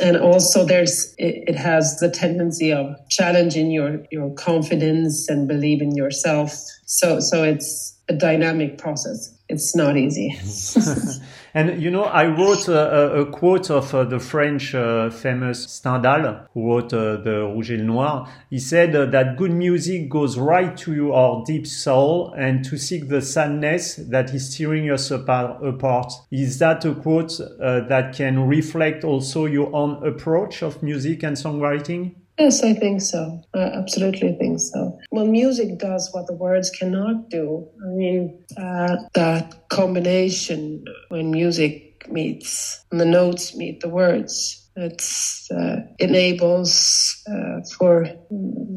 and 0.00 0.16
also 0.16 0.64
there's, 0.64 1.14
it, 1.18 1.44
it 1.48 1.56
has 1.56 1.98
the 1.98 2.10
tendency 2.10 2.72
of 2.72 2.94
challenging 3.08 3.70
your, 3.70 4.04
your 4.10 4.32
confidence 4.34 5.28
and 5.28 5.48
believe 5.48 5.80
in 5.80 5.96
yourself. 5.96 6.54
So, 6.86 7.18
so 7.20 7.42
it's 7.42 7.98
a 8.08 8.12
dynamic 8.12 8.78
process. 8.78 9.34
It's 9.48 9.74
not 9.74 9.96
easy. 9.96 10.38
And 11.54 11.82
you 11.82 11.90
know, 11.90 12.04
I 12.04 12.26
wrote 12.26 12.66
a, 12.68 13.20
a 13.20 13.26
quote 13.26 13.70
of 13.70 13.94
uh, 13.94 14.04
the 14.04 14.18
French 14.18 14.74
uh, 14.74 15.10
famous 15.10 15.66
Stendhal, 15.66 16.46
who 16.54 16.66
wrote 16.66 16.94
uh, 16.94 17.16
the 17.16 17.46
Rouge 17.54 17.72
et 17.72 17.76
le 17.76 17.84
Noir. 17.84 18.28
He 18.48 18.58
said 18.58 18.96
uh, 18.96 19.06
that 19.06 19.36
good 19.36 19.52
music 19.52 20.08
goes 20.08 20.38
right 20.38 20.74
to 20.78 20.94
your 20.94 21.44
deep 21.44 21.66
soul 21.66 22.32
and 22.38 22.64
to 22.64 22.78
seek 22.78 23.08
the 23.08 23.20
sadness 23.20 23.96
that 23.96 24.32
is 24.32 24.56
tearing 24.56 24.90
us 24.90 25.10
apart. 25.10 26.12
Is 26.30 26.58
that 26.58 26.84
a 26.86 26.94
quote 26.94 27.38
uh, 27.38 27.80
that 27.80 28.14
can 28.14 28.46
reflect 28.46 29.04
also 29.04 29.44
your 29.44 29.74
own 29.74 30.06
approach 30.06 30.62
of 30.62 30.82
music 30.82 31.22
and 31.22 31.36
songwriting? 31.36 32.14
Yes, 32.38 32.62
I 32.64 32.72
think 32.72 33.02
so. 33.02 33.42
I 33.54 33.60
absolutely 33.60 34.32
think 34.38 34.58
so. 34.58 34.98
Well, 35.10 35.26
music 35.26 35.78
does 35.78 36.08
what 36.12 36.26
the 36.26 36.34
words 36.34 36.70
cannot 36.70 37.28
do. 37.28 37.68
I 37.84 37.88
mean, 37.90 38.44
uh, 38.56 38.96
that 39.14 39.68
combination 39.68 40.84
when 41.08 41.30
music 41.30 42.06
meets, 42.10 42.84
and 42.90 43.00
the 43.00 43.04
notes 43.04 43.54
meet 43.54 43.80
the 43.80 43.88
words, 43.88 44.58
it 44.74 45.04
uh, 45.54 45.76
enables 45.98 47.22
uh, 47.30 47.60
for 47.76 48.06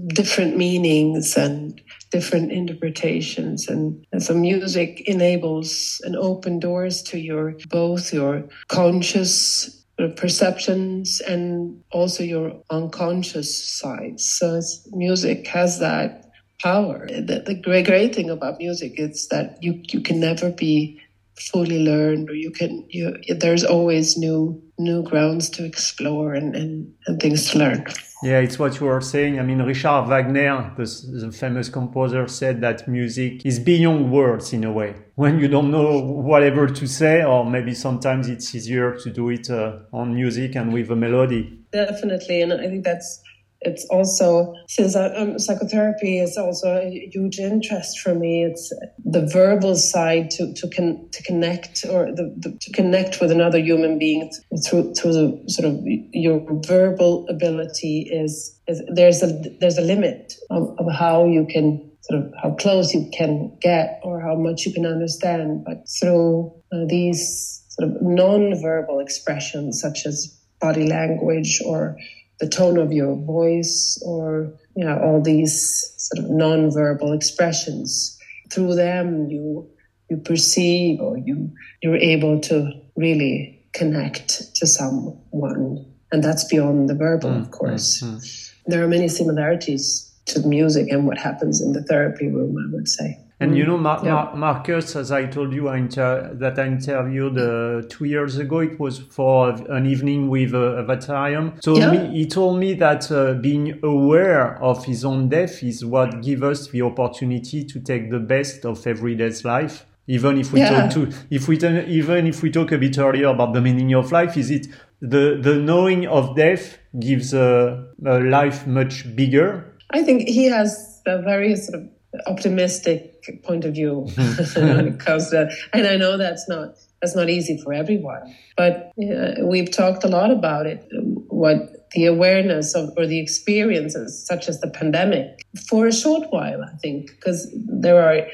different 0.08 0.58
meanings 0.58 1.38
and 1.38 1.82
different 2.12 2.52
interpretations 2.52 3.68
and, 3.68 4.06
and 4.12 4.22
so 4.22 4.34
music 4.34 5.02
enables 5.06 6.02
and 6.04 6.16
open 6.16 6.60
doors 6.60 7.02
to 7.02 7.18
your 7.18 7.56
both 7.70 8.14
your 8.14 8.44
conscious 8.68 9.85
perceptions 10.18 11.22
and 11.22 11.82
also 11.92 12.24
your 12.24 12.62
unconscious 12.70 13.80
side. 13.80 14.20
So 14.20 14.60
music 14.92 15.48
has 15.48 15.80
that 15.80 16.26
power. 16.62 17.08
The, 17.08 17.44
the 17.46 17.56
great 17.56 17.86
great 17.86 18.16
thing 18.16 18.30
about 18.30 18.60
music 18.60 19.00
is 19.00 19.28
that 19.30 19.58
you 19.62 19.82
you 19.92 20.02
can 20.02 20.20
never 20.20 20.52
be 20.52 21.00
fully 21.38 21.84
learned 21.84 22.30
or 22.30 22.36
you 22.36 22.52
can 22.52 22.86
you 22.90 23.18
there's 23.28 23.64
always 23.64 24.18
new 24.18 24.62
new 24.78 25.04
grounds 25.04 25.50
to 25.52 25.64
explore 25.64 26.34
and, 26.34 26.56
and, 26.56 26.94
and 27.08 27.22
things 27.22 27.52
to 27.52 27.60
learn. 27.60 27.86
Yeah 28.24 28.40
it's 28.40 28.58
what 28.58 28.80
you 28.80 28.88
were 28.88 29.02
saying. 29.02 29.40
I 29.40 29.44
mean 29.44 29.62
richard 29.62 30.08
wagner 30.08 30.74
the, 30.78 30.86
the 31.22 31.32
famous 31.32 31.70
composer 31.70 32.28
said 32.28 32.62
that 32.62 32.88
music 32.88 33.46
is 33.46 33.60
beyond 33.60 34.12
words 34.12 34.54
in 34.54 34.64
a 34.64 34.72
way. 34.72 34.96
When 35.16 35.40
you 35.40 35.48
don't 35.48 35.72
know 35.72 36.00
whatever 36.00 36.68
to 36.68 36.88
say 36.88 37.24
or 37.24 37.50
maybe 37.50 37.74
sometimes 37.74 38.28
it's 38.28 38.54
easier 38.56 38.96
to 38.98 39.10
do 39.10 39.30
it 39.30 39.50
uh, 39.50 39.80
on 39.94 40.16
music 40.16 40.56
and 40.56 40.74
with 40.74 40.90
a 40.92 40.96
melody. 40.96 41.62
Definitely 41.72 42.42
and 42.42 42.54
i 42.54 42.68
think 42.68 42.84
that's 42.84 43.22
it's 43.62 43.86
also 43.90 44.54
since 44.68 44.96
um, 44.96 45.40
psychotherapy 45.40 46.20
is 46.20 46.38
also 46.38 46.78
a 46.78 47.10
huge 47.12 47.40
interest 47.40 48.00
for 48.00 48.14
me. 48.14 48.44
It's 48.44 48.72
the 49.04 49.26
verbal 49.26 49.76
side 49.76 50.30
to 50.32 50.54
to 50.54 50.70
con- 50.70 51.08
to 51.12 51.24
connect 51.24 51.86
or 51.90 52.06
the, 52.06 52.34
the, 52.38 52.58
to 52.60 52.72
connect 52.72 53.20
with 53.22 53.32
another 53.32 53.60
human 53.60 53.98
being 53.98 54.32
through 54.66 54.94
through 54.94 55.14
the 55.14 55.44
sort 55.48 55.68
of 55.68 55.80
your 55.86 56.46
verbal 56.66 57.26
ability 57.30 58.10
is, 58.12 58.60
is 58.68 58.82
there's 58.94 59.24
a 59.24 59.28
there's 59.60 59.78
a 59.78 59.82
limit 59.82 60.34
of, 60.52 60.76
of 60.78 60.92
how 60.94 61.26
you 61.26 61.46
can 61.46 61.92
sort 62.02 62.24
of 62.24 62.34
how 62.42 62.52
close 62.52 62.94
you 62.94 63.10
can 63.12 63.58
get 63.62 64.00
or 64.04 64.22
how 64.22 64.36
much 64.36 64.66
you 64.66 64.74
can 64.74 64.86
understand, 64.86 65.64
but 65.66 65.86
through 66.00 66.54
uh, 66.72 66.86
these 66.88 67.64
sort 67.70 67.90
of 67.90 68.02
non-verbal 68.02 69.00
expressions 69.00 69.82
such 69.82 70.06
as 70.06 70.40
body 70.62 70.88
language 70.88 71.62
or 71.66 71.98
the 72.40 72.50
tone 72.50 72.78
of 72.78 72.92
your 72.92 73.16
voice 73.16 74.02
or 74.06 74.54
you 74.76 74.84
know 74.84 75.00
all 75.00 75.22
these 75.22 75.94
sort 75.98 76.26
of 76.26 76.32
non-verbal 76.32 77.14
expressions. 77.14 78.18
Through 78.52 78.76
them 78.76 79.30
you 79.30 79.70
you 80.10 80.18
perceive 80.18 81.00
or 81.02 81.18
you 81.18 81.52
you're 81.82 81.98
able 81.98 82.40
to 82.42 82.72
really 82.96 83.62
connect 83.74 84.56
to 84.56 84.68
someone. 84.68 85.86
And 86.12 86.24
that's 86.24 86.46
beyond 86.46 86.88
the 86.90 86.96
verbal 86.96 87.32
mm, 87.32 87.42
of 87.42 87.52
course. 87.52 88.02
Mm, 88.02 88.16
mm. 88.16 88.54
there 88.68 88.84
are 88.84 88.88
many 88.88 89.08
similarities 89.08 90.12
to 90.26 90.40
music 90.48 90.90
and 90.90 91.06
what 91.06 91.18
happens 91.18 91.62
in 91.62 91.74
the 91.74 91.84
therapy 91.84 92.28
room 92.28 92.58
i 92.58 92.76
would 92.76 92.88
say 92.88 93.20
and 93.40 93.58
you 93.58 93.66
know, 93.66 93.78
Mar- 93.78 94.02
yeah. 94.04 94.14
Mar- 94.14 94.36
Marcus, 94.36 94.96
as 94.96 95.12
I 95.12 95.26
told 95.26 95.54
you, 95.54 95.68
I 95.68 95.78
inter- 95.78 96.34
that 96.36 96.58
I 96.58 96.68
interviewed 96.68 97.38
uh, 97.38 97.82
two 97.90 98.06
years 98.06 98.38
ago, 98.38 98.60
it 98.60 98.80
was 98.80 99.00
for 99.00 99.50
an 99.70 99.86
evening 99.86 100.30
with 100.30 100.54
uh, 100.54 100.84
Avatarium. 100.84 101.62
So 101.62 101.78
yeah. 101.78 101.92
me, 101.92 102.18
he 102.18 102.26
told 102.28 102.60
me 102.60 102.74
that 102.76 103.12
uh, 103.12 103.34
being 103.34 103.80
aware 103.84 104.62
of 104.64 104.86
his 104.86 105.04
own 105.04 105.28
death 105.28 105.62
is 105.64 105.84
what 105.84 106.22
gives 106.22 106.44
us 106.44 106.68
the 106.70 106.82
opportunity 106.84 107.66
to 107.66 107.80
take 107.80 108.10
the 108.10 108.20
best 108.20 108.66
of 108.66 108.86
everyday's 108.88 109.44
life. 109.44 109.86
Even 110.08 110.38
if 110.38 110.54
we 110.54 110.60
yeah. 110.60 110.88
talk 110.88 110.92
to, 110.92 111.12
if 111.32 111.48
we 111.48 111.58
even 111.58 112.28
if 112.28 112.44
we 112.44 112.52
talk 112.52 112.72
a 112.72 112.78
bit 112.78 112.98
earlier 112.98 113.28
about 113.28 113.54
the 113.54 113.62
meaning 113.62 113.94
of 113.96 114.12
life, 114.12 114.38
is 114.38 114.52
it 114.52 114.68
the 115.02 115.40
the 115.42 115.56
knowing 115.56 116.06
of 116.08 116.36
death 116.36 116.78
gives 117.00 117.34
a, 117.34 117.88
a 118.06 118.20
life 118.20 118.68
much 118.68 119.16
bigger? 119.16 119.74
I 119.90 120.04
think 120.04 120.28
he 120.28 120.46
has 120.46 121.02
a 121.08 121.22
very 121.22 121.56
sort 121.56 121.82
of 121.82 121.95
optimistic 122.28 123.24
point 123.44 123.66
of 123.66 123.74
view. 123.74 124.08
When 124.56 124.88
it 124.88 125.00
comes 125.00 125.30
to 125.32 125.50
and 125.74 125.88
I 125.88 125.96
know 125.98 126.18
that's 126.18 126.48
not 126.48 126.76
that's 127.02 127.16
not 127.16 127.30
easy 127.30 127.58
for 127.62 127.74
everyone 127.74 128.36
but 128.58 128.92
uh, 129.00 129.46
we've 129.46 129.72
talked 129.72 130.04
a 130.04 130.08
lot 130.08 130.32
about 130.32 130.66
it 130.66 130.84
what 131.28 131.90
the 131.92 132.06
awareness 132.06 132.74
of 132.74 132.90
or 132.98 133.06
the 133.06 133.20
experiences 133.20 134.26
such 134.26 134.48
as 134.48 134.62
the 134.62 134.70
pandemic 134.70 135.46
for 135.70 135.88
a 135.88 135.94
short 135.94 136.32
while 136.32 136.64
I 136.64 136.76
think 136.78 137.12
because 137.12 137.48
there 137.54 138.02
are 138.02 138.28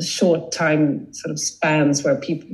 short 0.00 0.52
time 0.52 1.12
sort 1.12 1.32
of 1.32 1.40
spans 1.40 2.04
where 2.04 2.16
people 2.16 2.48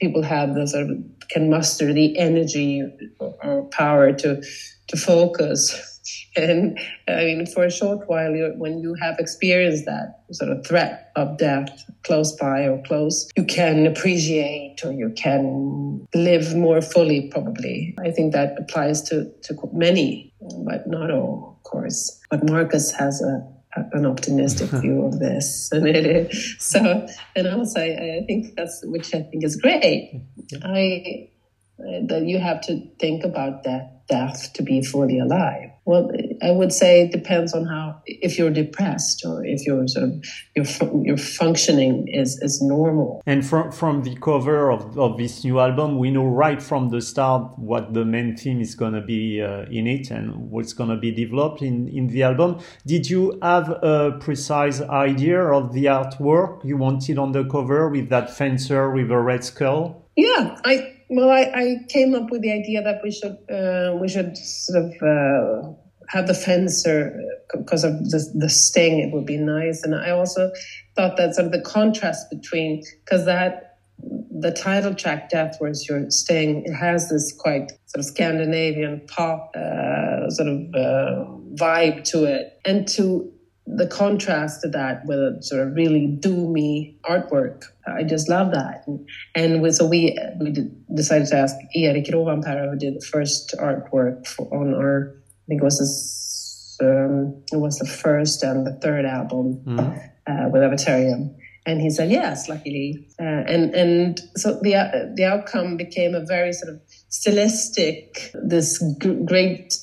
people 0.00 0.22
have 0.22 0.54
the 0.54 0.66
sort 0.66 0.90
of 0.90 0.98
can 1.30 1.50
muster 1.50 1.92
the 1.92 2.18
energy 2.18 2.82
or 3.20 3.64
power 3.70 4.12
to 4.12 4.42
to 4.88 4.96
focus 4.96 5.93
and 6.36 6.78
I 7.08 7.24
mean, 7.24 7.46
for 7.46 7.64
a 7.64 7.70
short 7.70 8.08
while, 8.08 8.32
when 8.56 8.78
you 8.78 8.94
have 9.00 9.18
experienced 9.18 9.84
that 9.86 10.22
sort 10.32 10.50
of 10.50 10.66
threat 10.66 11.12
of 11.16 11.38
death 11.38 11.84
close 12.02 12.32
by 12.32 12.62
or 12.62 12.82
close, 12.82 13.28
you 13.36 13.44
can 13.44 13.86
appreciate 13.86 14.80
or 14.84 14.92
you 14.92 15.10
can 15.16 16.06
live 16.14 16.54
more 16.54 16.82
fully, 16.82 17.28
probably. 17.28 17.94
I 17.98 18.10
think 18.10 18.32
that 18.32 18.58
applies 18.58 19.02
to, 19.02 19.30
to 19.42 19.54
many, 19.72 20.32
but 20.64 20.86
not 20.86 21.10
all, 21.10 21.56
of 21.58 21.62
course. 21.70 22.20
But 22.30 22.48
Marcus 22.48 22.90
has 22.92 23.22
a, 23.22 23.46
an 23.92 24.06
optimistic 24.06 24.70
view 24.70 25.04
of 25.04 25.18
this, 25.18 25.68
and 25.72 25.86
it 25.86 26.34
so. 26.58 27.06
And 27.36 27.46
also, 27.46 27.80
I, 27.80 28.20
I 28.22 28.24
think 28.26 28.56
that's 28.56 28.82
which 28.84 29.14
I 29.14 29.22
think 29.22 29.44
is 29.44 29.56
great. 29.56 30.20
I 30.62 31.30
that 31.78 32.22
you 32.24 32.38
have 32.38 32.60
to 32.62 32.80
think 32.98 33.24
about 33.24 33.64
death, 33.64 33.90
death 34.08 34.52
to 34.54 34.62
be 34.62 34.82
fully 34.82 35.18
alive. 35.18 35.70
Well, 35.84 36.10
I 36.42 36.50
would 36.50 36.72
say 36.72 37.02
it 37.02 37.12
depends 37.12 37.54
on 37.54 37.66
how 37.66 38.00
if 38.06 38.38
you're 38.38 38.50
depressed 38.50 39.24
or 39.24 39.44
if 39.44 39.66
you're 39.66 39.86
sort 39.88 40.04
of 40.04 40.24
your 40.54 40.66
your 41.04 41.16
functioning 41.16 42.08
is 42.08 42.38
is 42.42 42.60
normal. 42.62 43.22
And 43.26 43.46
from 43.46 43.72
from 43.72 44.02
the 44.02 44.16
cover 44.16 44.70
of, 44.70 44.98
of 44.98 45.18
this 45.18 45.44
new 45.44 45.60
album, 45.60 45.98
we 45.98 46.10
know 46.10 46.26
right 46.26 46.62
from 46.62 46.90
the 46.90 47.00
start 47.00 47.58
what 47.58 47.94
the 47.94 48.04
main 48.04 48.36
theme 48.36 48.60
is 48.60 48.74
going 48.74 48.94
to 48.94 49.00
be 49.00 49.42
uh, 49.42 49.64
in 49.70 49.86
it 49.86 50.10
and 50.10 50.50
what's 50.50 50.72
going 50.72 50.90
to 50.90 50.96
be 50.96 51.10
developed 51.10 51.62
in 51.62 51.88
in 51.88 52.08
the 52.08 52.22
album. 52.22 52.60
Did 52.86 53.08
you 53.10 53.38
have 53.42 53.68
a 53.70 54.16
precise 54.20 54.80
idea 54.80 55.40
of 55.42 55.72
the 55.72 55.86
artwork 55.86 56.64
you 56.64 56.76
wanted 56.76 57.18
on 57.18 57.32
the 57.32 57.44
cover 57.44 57.88
with 57.88 58.08
that 58.10 58.36
fencer 58.36 58.90
with 58.90 59.10
a 59.10 59.18
red 59.18 59.44
skull? 59.44 60.08
Yeah, 60.16 60.60
I 60.64 60.94
well, 61.08 61.30
I, 61.30 61.42
I, 61.54 61.76
came 61.88 62.14
up 62.14 62.30
with 62.30 62.42
the 62.42 62.52
idea 62.52 62.82
that 62.82 63.00
we 63.02 63.10
should 63.10 63.36
uh, 63.50 63.96
we 64.00 64.08
should 64.08 64.36
sort 64.36 64.84
of 64.84 64.92
uh, 65.02 65.72
have 66.08 66.26
the 66.26 66.34
fencer 66.34 67.18
because 67.52 67.84
of 67.84 67.92
the, 68.10 68.32
the 68.34 68.48
sting. 68.48 68.98
It 68.98 69.12
would 69.12 69.26
be 69.26 69.36
nice, 69.36 69.82
and 69.82 69.94
I 69.94 70.10
also 70.10 70.52
thought 70.96 71.16
that 71.16 71.34
sort 71.34 71.46
of 71.46 71.52
the 71.52 71.60
contrast 71.60 72.30
between 72.30 72.82
because 73.04 73.24
that 73.26 73.78
the 73.98 74.52
title 74.52 74.94
track 74.94 75.30
"Death," 75.30 75.56
where's 75.58 75.88
your 75.88 76.10
sting, 76.10 76.64
it 76.64 76.74
has 76.74 77.08
this 77.08 77.32
quite 77.32 77.70
sort 77.86 78.00
of 78.00 78.04
Scandinavian 78.04 79.02
pop 79.06 79.54
uh, 79.56 80.30
sort 80.30 80.48
of 80.48 80.58
uh, 80.74 81.24
vibe 81.54 82.04
to 82.10 82.24
it, 82.24 82.58
and 82.64 82.88
to 82.88 83.30
the 83.66 83.86
contrast 83.86 84.60
to 84.60 84.68
that 84.68 85.06
with 85.06 85.18
a 85.18 85.38
sort 85.40 85.66
of 85.66 85.74
really 85.74 86.18
doomy 86.20 87.00
artwork. 87.02 87.64
I 87.86 88.02
just 88.02 88.28
love 88.28 88.52
that. 88.52 88.84
And, 88.86 89.08
and 89.34 89.74
so 89.74 89.86
we, 89.86 90.18
we 90.38 90.52
decided 90.94 91.28
to 91.28 91.36
ask 91.36 91.56
Erik 91.74 92.06
Rovanperä, 92.06 92.70
who 92.70 92.76
did 92.76 92.94
the 92.94 93.06
first 93.06 93.54
artwork 93.58 94.26
for, 94.26 94.52
on 94.54 94.74
our, 94.74 95.14
I 95.44 95.48
think 95.48 95.60
it 95.60 95.64
was 95.64 95.78
this, 95.78 96.78
um, 96.82 97.42
it 97.52 97.58
was 97.58 97.78
the 97.78 97.86
first 97.86 98.42
and 98.42 98.66
the 98.66 98.72
third 98.80 99.04
album 99.04 99.60
mm. 99.66 99.78
uh, 100.26 100.48
with 100.50 100.62
Avatarium. 100.62 101.34
And 101.66 101.80
he 101.80 101.90
said 101.90 102.10
yes, 102.10 102.48
luckily. 102.48 103.08
Uh, 103.18 103.24
and 103.24 103.74
and 103.74 104.20
so 104.36 104.58
the 104.60 104.74
uh, 104.74 105.06
the 105.14 105.24
outcome 105.24 105.76
became 105.78 106.14
a 106.14 106.24
very 106.24 106.52
sort 106.52 106.74
of 106.74 106.80
stylistic, 107.08 108.30
this 108.34 108.82
g- 109.00 109.24
great 109.24 109.74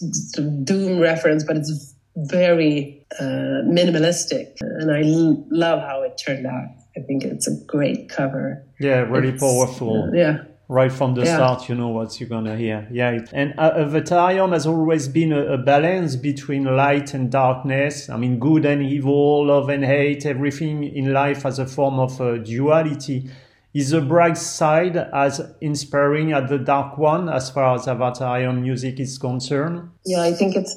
doom 0.63 1.00
reference, 1.00 1.44
but 1.44 1.58
it's 1.58 1.96
very 2.15 3.03
uh, 3.20 3.63
minimalistic, 3.65 4.58
and 4.62 4.91
I 4.91 5.01
l- 5.01 5.44
love 5.50 5.80
how 5.80 6.03
it 6.03 6.22
turned 6.24 6.46
out. 6.46 6.70
I 6.96 7.00
think 7.01 7.24
it's 7.24 7.48
a 7.48 7.56
great 7.65 8.10
cover. 8.10 8.63
Yeah, 8.80 9.00
really 9.00 9.30
it's, 9.30 9.41
powerful. 9.41 10.12
Yeah. 10.13 10.44
Right 10.72 10.90
from 10.90 11.16
the 11.16 11.25
yeah. 11.25 11.36
start, 11.36 11.68
you 11.68 11.75
know 11.75 11.90
what 11.90 12.18
you're 12.18 12.30
gonna 12.30 12.56
hear. 12.56 12.88
Yeah, 12.90 13.20
and 13.34 13.54
uh, 13.58 13.74
Avatarium 13.74 14.54
has 14.54 14.66
always 14.66 15.10
been 15.10 15.34
a, 15.34 15.56
a, 15.56 15.58
balance 15.58 16.16
between 16.16 16.63
light 16.63 17.13
and 17.13 17.30
darkness. 17.30 18.10
I 18.10 18.16
mean, 18.16 18.40
good 18.40 18.63
and 18.66 18.82
evil, 18.82 19.48
love 19.48 19.68
and 19.68 19.84
hate, 19.84 20.25
everything 20.25 20.86
in 20.86 21.12
life 21.12 21.46
as 21.46 21.60
a 21.60 21.66
form 21.66 22.00
of 22.00 22.22
uh, 22.22 22.38
duality. 22.38 23.30
Is 23.74 23.90
the 23.90 24.00
bright 24.00 24.38
side 24.38 24.96
as 24.96 25.42
inspiring 25.60 26.32
as 26.32 26.50
the 26.50 26.58
dark 26.58 26.98
one, 26.98 27.28
as 27.28 27.50
far 27.50 27.75
as 27.75 27.88
Avatarium 27.88 28.62
music 28.62 28.98
is 28.98 29.18
concerned? 29.18 29.90
Yeah, 30.06 30.22
I 30.22 30.32
think 30.32 30.56
it's 30.56 30.74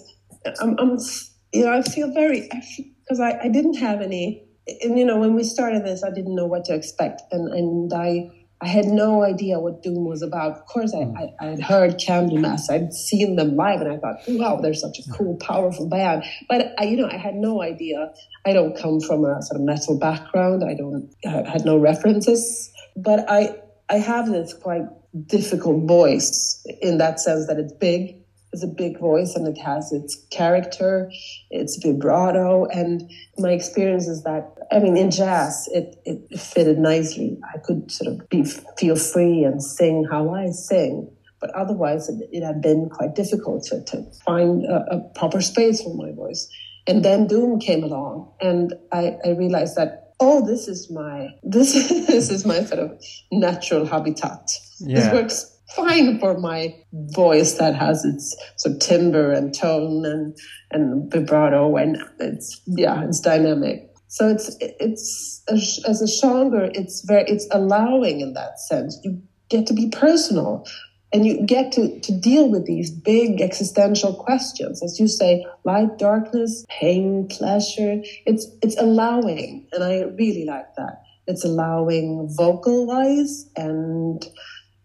I'm, 0.61 0.77
I'm 0.79 0.99
you 1.53 1.65
know, 1.65 1.73
I 1.73 1.83
feel 1.83 2.13
very, 2.13 2.49
because 3.05 3.21
I, 3.21 3.39
I, 3.45 3.49
didn't 3.49 3.75
have 3.75 4.01
any, 4.01 4.45
and 4.83 4.99
you 4.99 5.05
know, 5.05 5.19
when 5.19 5.35
we 5.35 5.45
started 5.45 5.85
this, 5.85 6.03
I 6.03 6.11
didn't 6.11 6.35
know 6.35 6.47
what 6.47 6.65
to 6.65 6.75
expect. 6.75 7.23
And, 7.31 7.53
and 7.53 7.93
I, 7.93 8.31
I 8.65 8.69
had 8.69 8.87
no 8.87 9.23
idea 9.23 9.61
what 9.61 9.83
Doom 9.83 10.07
was 10.07 10.23
about. 10.23 10.53
Of 10.53 10.65
course, 10.65 10.95
I, 10.95 11.05
hmm. 11.05 11.17
I, 11.19 11.29
I 11.39 11.51
had 11.51 11.61
heard 11.61 11.99
Candlemass. 11.99 12.71
I'd 12.71 12.95
seen 12.95 13.37
them 13.37 13.57
live, 13.57 13.83
and 13.83 13.93
I 13.93 13.99
thought, 13.99 14.21
wow, 14.27 14.57
they're 14.57 14.73
such 14.73 14.99
a 15.01 15.03
hmm. 15.03 15.13
cool, 15.13 15.37
powerful 15.37 15.87
band. 15.87 16.25
But 16.49 16.73
I, 16.79 16.85
you 16.85 16.97
know, 16.97 17.09
I 17.09 17.19
had 17.19 17.35
no 17.35 17.61
idea. 17.61 18.11
I 18.47 18.55
don't 18.55 18.75
come 18.75 19.01
from 19.01 19.27
a 19.27 19.43
sort 19.43 19.61
of 19.61 19.67
metal 19.67 19.99
background. 19.99 20.65
I 20.65 20.73
don't 20.75 21.15
I 21.27 21.49
had 21.49 21.67
no 21.67 21.77
references. 21.77 22.73
But 22.97 23.29
I 23.29 23.55
I 23.91 23.97
have 23.97 24.31
this 24.31 24.55
quite 24.55 24.87
difficult 25.27 25.87
voice 25.87 26.65
in 26.81 26.97
that 26.99 27.21
sense 27.21 27.47
that 27.47 27.59
it's 27.59 27.73
big 27.75 28.24
it's 28.55 28.63
a 28.63 28.69
big 28.69 29.01
voice 29.01 29.35
and 29.35 29.49
it 29.49 29.61
has 29.61 29.93
its 29.93 30.17
character, 30.31 31.11
its 31.51 31.77
vibrato. 31.77 32.67
And 32.67 33.11
my 33.37 33.51
experience 33.51 34.07
is 34.07 34.23
that, 34.23 34.57
I 34.71 34.79
mean, 34.79 34.97
in 34.97 35.11
jazz, 35.11 35.69
it, 35.73 35.97
it 36.05 36.39
fitted 36.39 36.79
nicely. 36.79 37.37
I 37.53 37.59
could 37.59 37.91
sort 37.91 38.15
of 38.15 38.29
be, 38.29 38.45
feel 38.79 38.95
free 38.95 39.43
and 39.43 39.61
sing 39.61 40.07
how 40.09 40.33
I 40.33 40.51
sing. 40.51 41.11
But 41.41 41.51
otherwise, 41.51 42.09
it, 42.09 42.29
it 42.31 42.45
had 42.45 42.63
been 42.63 42.89
quite 42.91 43.17
difficult 43.17 43.65
to, 43.65 43.83
to 43.87 44.05
find 44.25 44.65
a, 44.67 44.85
a 44.89 45.01
proper 45.17 45.41
space 45.41 45.83
for 45.83 45.95
my 45.95 46.13
voice. 46.13 46.49
And 46.87 47.05
then 47.05 47.27
Doom 47.27 47.59
came 47.59 47.83
along, 47.83 48.31
and 48.41 48.73
I, 48.93 49.17
I 49.25 49.31
realized 49.31 49.75
that 49.77 50.13
oh, 50.21 50.47
this 50.47 50.69
is 50.69 50.91
my 50.91 51.29
this 51.43 51.73
this 52.07 52.31
is 52.31 52.47
my 52.47 52.63
sort 52.65 52.81
of 52.81 53.03
natural 53.33 53.85
habitat. 53.85 54.51
Yeah. 54.81 55.01
This 55.01 55.13
works 55.13 55.54
fine 55.75 56.19
for 56.19 56.39
my 56.39 56.75
voice 56.93 57.55
that 57.55 57.75
has 57.75 58.05
its 58.05 58.37
sort 58.57 58.75
of 58.75 58.81
timbre 58.81 59.33
and 59.33 59.55
tone 59.55 60.05
and 60.05 60.37
and 60.71 61.11
vibrato 61.11 61.77
and 61.77 61.99
it's 62.21 62.61
yeah 62.67 63.05
it's 63.05 63.21
dynamic. 63.21 63.91
So 64.09 64.29
it's 64.29 64.57
it's 64.61 65.43
as 65.49 66.03
a 66.03 66.07
genre 66.07 66.71
it's 66.73 67.05
very 67.07 67.25
it's 67.25 67.49
allowing 67.51 68.21
in 68.21 68.35
that 68.35 68.61
sense. 68.61 68.99
You 69.03 69.23
get 69.49 69.67
to 69.67 69.75
be 69.75 69.89
personal 69.91 70.67
and 71.13 71.25
you 71.25 71.47
get 71.47 71.71
to, 71.73 72.01
to 72.01 72.13
deal 72.13 72.49
with 72.49 72.67
these 72.67 72.91
big 72.91 73.41
existential 73.41 74.15
questions. 74.15 74.83
As 74.83 74.99
you 74.99 75.07
say 75.07 75.45
light 75.65 75.99
darkness 75.99 76.65
pain 76.69 77.29
pleasure 77.29 78.03
it's 78.27 78.47
it's 78.63 78.77
allowing. 78.79 79.67
And 79.73 79.83
i 79.83 80.03
really 80.03 80.45
like 80.45 80.75
that. 80.77 81.03
It's 81.27 81.45
allowing 81.45 82.29
vocal 82.37 82.87
wise 82.87 83.49
and 83.57 84.25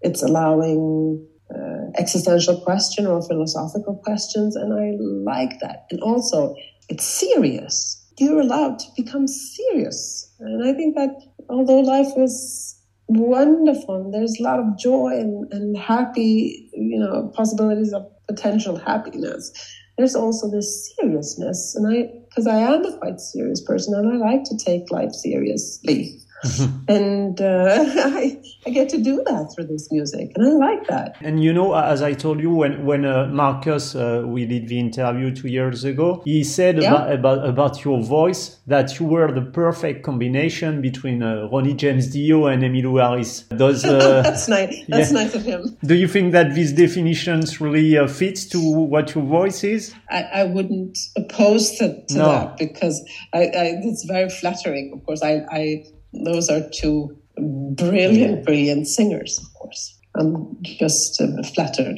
it's 0.01 0.23
allowing 0.23 1.25
uh, 1.53 1.91
existential 1.97 2.61
question 2.61 3.07
or 3.07 3.21
philosophical 3.27 3.95
questions, 4.03 4.55
and 4.55 4.73
I 4.73 4.95
like 5.31 5.59
that. 5.61 5.85
And 5.91 6.01
also, 6.01 6.55
it's 6.89 7.05
serious. 7.05 7.95
You're 8.17 8.41
allowed 8.41 8.79
to 8.79 8.85
become 8.97 9.27
serious, 9.27 10.33
and 10.39 10.63
I 10.67 10.73
think 10.73 10.95
that 10.95 11.11
although 11.49 11.79
life 11.79 12.11
is 12.17 12.75
wonderful, 13.07 14.11
there's 14.11 14.39
a 14.39 14.43
lot 14.43 14.59
of 14.59 14.77
joy 14.77 15.13
and, 15.13 15.51
and 15.51 15.77
happy, 15.77 16.69
you 16.73 16.99
know, 16.99 17.31
possibilities 17.35 17.93
of 17.93 18.05
potential 18.27 18.77
happiness. 18.77 19.51
There's 19.97 20.15
also 20.15 20.49
this 20.49 20.93
seriousness, 20.95 21.75
and 21.75 21.91
I, 21.91 22.09
because 22.29 22.47
I 22.47 22.57
am 22.57 22.85
a 22.85 22.97
quite 22.99 23.19
serious 23.19 23.61
person, 23.61 23.93
and 23.95 24.13
I 24.13 24.31
like 24.31 24.43
to 24.45 24.57
take 24.57 24.91
life 24.91 25.11
seriously. 25.11 26.19
And 26.87 27.39
uh, 27.41 27.75
I, 27.79 28.41
I 28.65 28.69
get 28.69 28.89
to 28.89 28.97
do 28.97 29.23
that 29.25 29.53
through 29.53 29.65
this 29.65 29.91
music, 29.91 30.31
and 30.35 30.47
I 30.47 30.51
like 30.51 30.87
that. 30.87 31.17
And 31.21 31.43
you 31.43 31.53
know, 31.53 31.73
as 31.73 32.01
I 32.01 32.13
told 32.13 32.39
you, 32.39 32.51
when 32.51 32.85
when 32.85 33.05
uh, 33.05 33.27
Marcus 33.27 33.95
uh, 33.95 34.23
we 34.25 34.45
did 34.45 34.67
the 34.67 34.79
interview 34.79 35.33
two 35.33 35.47
years 35.47 35.83
ago, 35.83 36.21
he 36.25 36.43
said 36.43 36.81
yeah. 36.81 36.93
about, 36.93 37.11
about, 37.13 37.49
about 37.49 37.85
your 37.85 38.01
voice 38.01 38.59
that 38.67 38.99
you 38.99 39.05
were 39.05 39.31
the 39.31 39.41
perfect 39.41 40.03
combination 40.03 40.81
between 40.81 41.23
uh, 41.23 41.47
Ronnie 41.51 41.73
James 41.73 42.07
Dio 42.07 42.47
and 42.47 42.63
Emmylou 42.63 43.01
Harris. 43.01 43.41
Does 43.43 43.85
uh, 43.85 44.21
that's 44.23 44.47
nice? 44.47 44.85
That's 44.87 45.11
yeah. 45.11 45.23
nice 45.23 45.35
of 45.35 45.43
him. 45.43 45.77
Do 45.83 45.95
you 45.95 46.07
think 46.07 46.31
that 46.33 46.53
these 46.55 46.73
definitions 46.73 47.59
really 47.59 47.97
uh, 47.97 48.07
fits 48.07 48.45
to 48.47 48.59
what 48.59 49.15
your 49.15 49.25
voice 49.25 49.63
is? 49.63 49.93
I, 50.09 50.23
I 50.23 50.43
wouldn't 50.43 50.97
oppose 51.15 51.71
to, 51.77 52.05
to 52.05 52.17
no. 52.17 52.25
that 52.25 52.57
because 52.57 53.03
I, 53.33 53.39
I, 53.39 53.75
it's 53.83 54.05
very 54.05 54.29
flattering. 54.29 54.91
Of 54.93 55.05
course, 55.05 55.21
I, 55.23 55.45
I 55.51 55.83
those 56.13 56.49
are 56.49 56.61
two 56.69 57.17
brilliant, 57.37 58.45
brilliant 58.45 58.87
singers, 58.87 59.39
of 59.39 59.53
course. 59.53 59.95
I'm 60.15 60.57
just 60.63 61.21
uh, 61.21 61.27
flattered. 61.53 61.97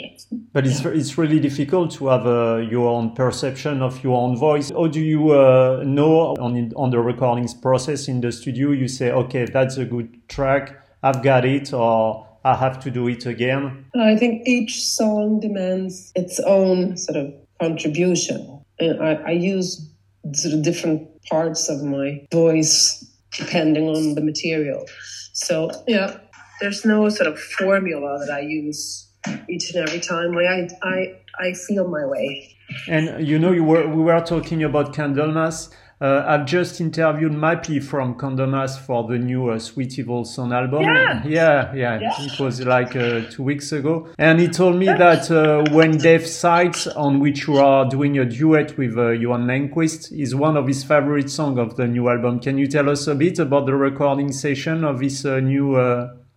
But 0.54 0.68
it's, 0.68 0.84
it's 0.86 1.18
really 1.18 1.40
difficult 1.40 1.92
to 1.92 2.08
have 2.08 2.28
uh, 2.28 2.58
your 2.58 2.90
own 2.90 3.16
perception 3.16 3.82
of 3.82 4.04
your 4.04 4.22
own 4.22 4.38
voice. 4.38 4.70
How 4.70 4.88
do 4.88 5.00
you 5.00 5.32
uh, 5.32 5.84
know 5.86 6.36
on, 6.36 6.72
on 6.76 6.92
the 6.92 7.00
recordings 7.00 7.54
process 7.54 8.08
in 8.08 8.22
the 8.22 8.32
studio? 8.32 8.72
You 8.72 8.88
say, 8.88 9.12
okay, 9.12 9.46
that's 9.46 9.78
a 9.78 9.86
good 9.86 10.28
track, 10.28 10.78
I've 11.02 11.24
got 11.24 11.46
it, 11.46 11.74
or 11.74 12.28
I 12.44 12.56
have 12.56 12.80
to 12.84 12.92
do 12.92 13.08
it 13.08 13.26
again? 13.26 13.86
I 13.96 14.16
think 14.18 14.48
each 14.48 14.84
song 14.84 15.40
demands 15.40 16.12
its 16.16 16.40
own 16.42 16.98
sort 16.98 17.18
of 17.18 17.34
contribution. 17.60 18.64
And 18.80 19.02
I, 19.02 19.14
I 19.14 19.32
use 19.32 19.88
sort 20.34 20.54
of 20.56 20.64
different 20.64 21.08
parts 21.26 21.70
of 21.70 21.84
my 21.84 22.26
voice 22.32 23.06
depending 23.38 23.88
on 23.88 24.16
the 24.16 24.22
material. 24.22 24.86
So 25.34 25.72
yeah, 25.88 26.18
there's 26.60 26.86
no 26.86 27.10
sort 27.10 27.28
of 27.28 27.40
formula 27.40 28.20
that 28.20 28.34
I 28.34 28.42
use 28.42 29.08
each 29.50 29.74
and 29.74 29.88
every 29.88 30.00
time. 30.00 30.38
I 30.38 30.70
I 30.84 31.16
I 31.40 31.54
feel 31.54 31.88
my 31.88 32.06
way. 32.06 32.56
And 32.88 33.28
you 33.28 33.40
know, 33.40 33.52
you 33.52 33.64
were 33.64 33.88
we 33.88 34.02
were 34.02 34.22
talking 34.22 34.64
about 34.64 34.94
Candlemass. 34.94 35.70
Uh, 36.02 36.26
I've 36.26 36.46
just 36.46 36.82
interviewed 36.82 37.32
Mappe 37.32 37.84
from 37.84 38.16
Candlemass 38.16 38.80
for 38.80 39.08
the 39.08 39.20
new 39.20 39.52
uh, 39.52 39.60
Sweet 39.60 40.00
Evil 40.00 40.26
Sun 40.26 40.52
album. 40.52 40.82
Yeah. 40.82 41.22
yeah, 41.28 41.76
yeah, 41.76 42.00
yeah. 42.02 42.26
It 42.26 42.40
was 42.40 42.60
like 42.62 42.96
uh, 42.96 43.22
two 43.30 43.44
weeks 43.44 43.72
ago. 43.72 44.08
And 44.18 44.40
he 44.40 44.48
told 44.48 44.78
me 44.78 44.88
that 44.88 45.30
uh, 45.30 45.64
When 45.72 46.00
Death 46.00 46.26
Sighs, 46.26 46.88
on 46.88 47.20
which 47.20 47.48
you 47.48 47.58
are 47.58 47.88
doing 47.88 48.18
a 48.18 48.26
duet 48.26 48.76
with 48.80 48.98
uh, 48.98 49.10
Johan 49.10 49.46
Längqvist, 49.46 50.12
is 50.12 50.34
one 50.34 50.58
of 50.58 50.66
his 50.66 50.84
favorite 50.84 51.30
songs 51.30 51.60
of 51.60 51.76
the 51.76 51.86
new 51.86 52.10
album. 52.10 52.40
Can 52.40 52.58
you 52.58 52.66
tell 52.66 52.90
us 52.90 53.06
a 53.06 53.14
bit 53.14 53.38
about 53.38 53.68
the 53.68 53.76
recording 53.76 54.32
session 54.32 54.84
of 54.84 55.00
this 55.00 55.24
uh, 55.24 55.40
new 55.40 55.76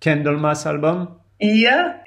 Candlemass 0.03 0.67
album? 0.67 1.09
Yeah, 1.41 2.03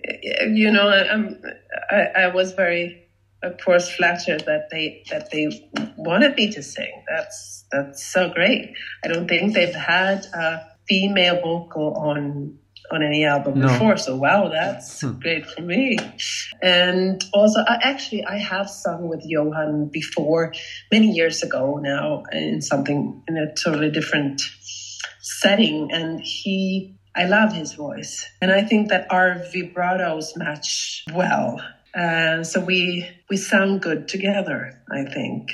you 0.54 0.72
know, 0.72 0.90
I'm, 0.90 1.42
I, 1.90 2.22
I 2.22 2.28
was 2.36 2.54
very 2.54 3.07
of 3.44 3.58
course 3.64 3.90
flattered 3.90 4.42
that 4.46 4.70
they 4.72 5.04
that 5.10 5.32
they 5.32 5.48
wanted 5.98 6.36
me 6.36 6.52
to 6.52 6.64
sing. 6.64 7.04
That's 7.08 7.66
that's 7.72 8.04
so 8.04 8.30
great. 8.30 8.74
I 9.04 9.08
don't 9.08 9.28
think 9.28 9.54
they've 9.54 9.74
had 9.74 10.26
a 10.34 10.66
female 10.88 11.42
vocal 11.42 11.96
on 11.98 12.58
on 12.92 13.04
any 13.04 13.26
album 13.26 13.60
no. 13.60 13.68
before. 13.68 13.98
So 13.98 14.16
wow, 14.16 14.50
that's 14.50 15.02
hmm. 15.02 15.20
great 15.20 15.46
for 15.46 15.62
me. 15.62 15.98
And 16.62 17.22
also, 17.34 17.60
I, 17.62 17.80
actually, 17.82 18.24
I 18.26 18.38
have 18.38 18.70
sung 18.70 19.10
with 19.10 19.22
Johan 19.26 19.90
before 19.92 20.54
many 20.92 21.12
years 21.12 21.44
ago 21.44 21.80
now 21.82 22.24
in 22.32 22.62
something 22.62 23.22
in 23.28 23.38
a 23.38 23.54
totally 23.56 23.92
different 23.92 24.42
setting, 25.22 25.90
and 25.92 26.22
he. 26.22 26.94
I 27.16 27.26
love 27.26 27.52
his 27.52 27.74
voice, 27.74 28.30
and 28.44 28.52
I 28.52 28.62
think 28.62 28.90
that 28.90 29.08
our 29.10 29.42
vibratos 29.52 30.38
match 30.38 31.04
well. 31.12 31.60
Uh, 31.96 32.44
so 32.44 32.60
we 32.60 33.08
we 33.30 33.38
sound 33.38 33.82
good 33.82 34.08
together. 34.08 34.82
I 34.92 35.04
think. 35.06 35.52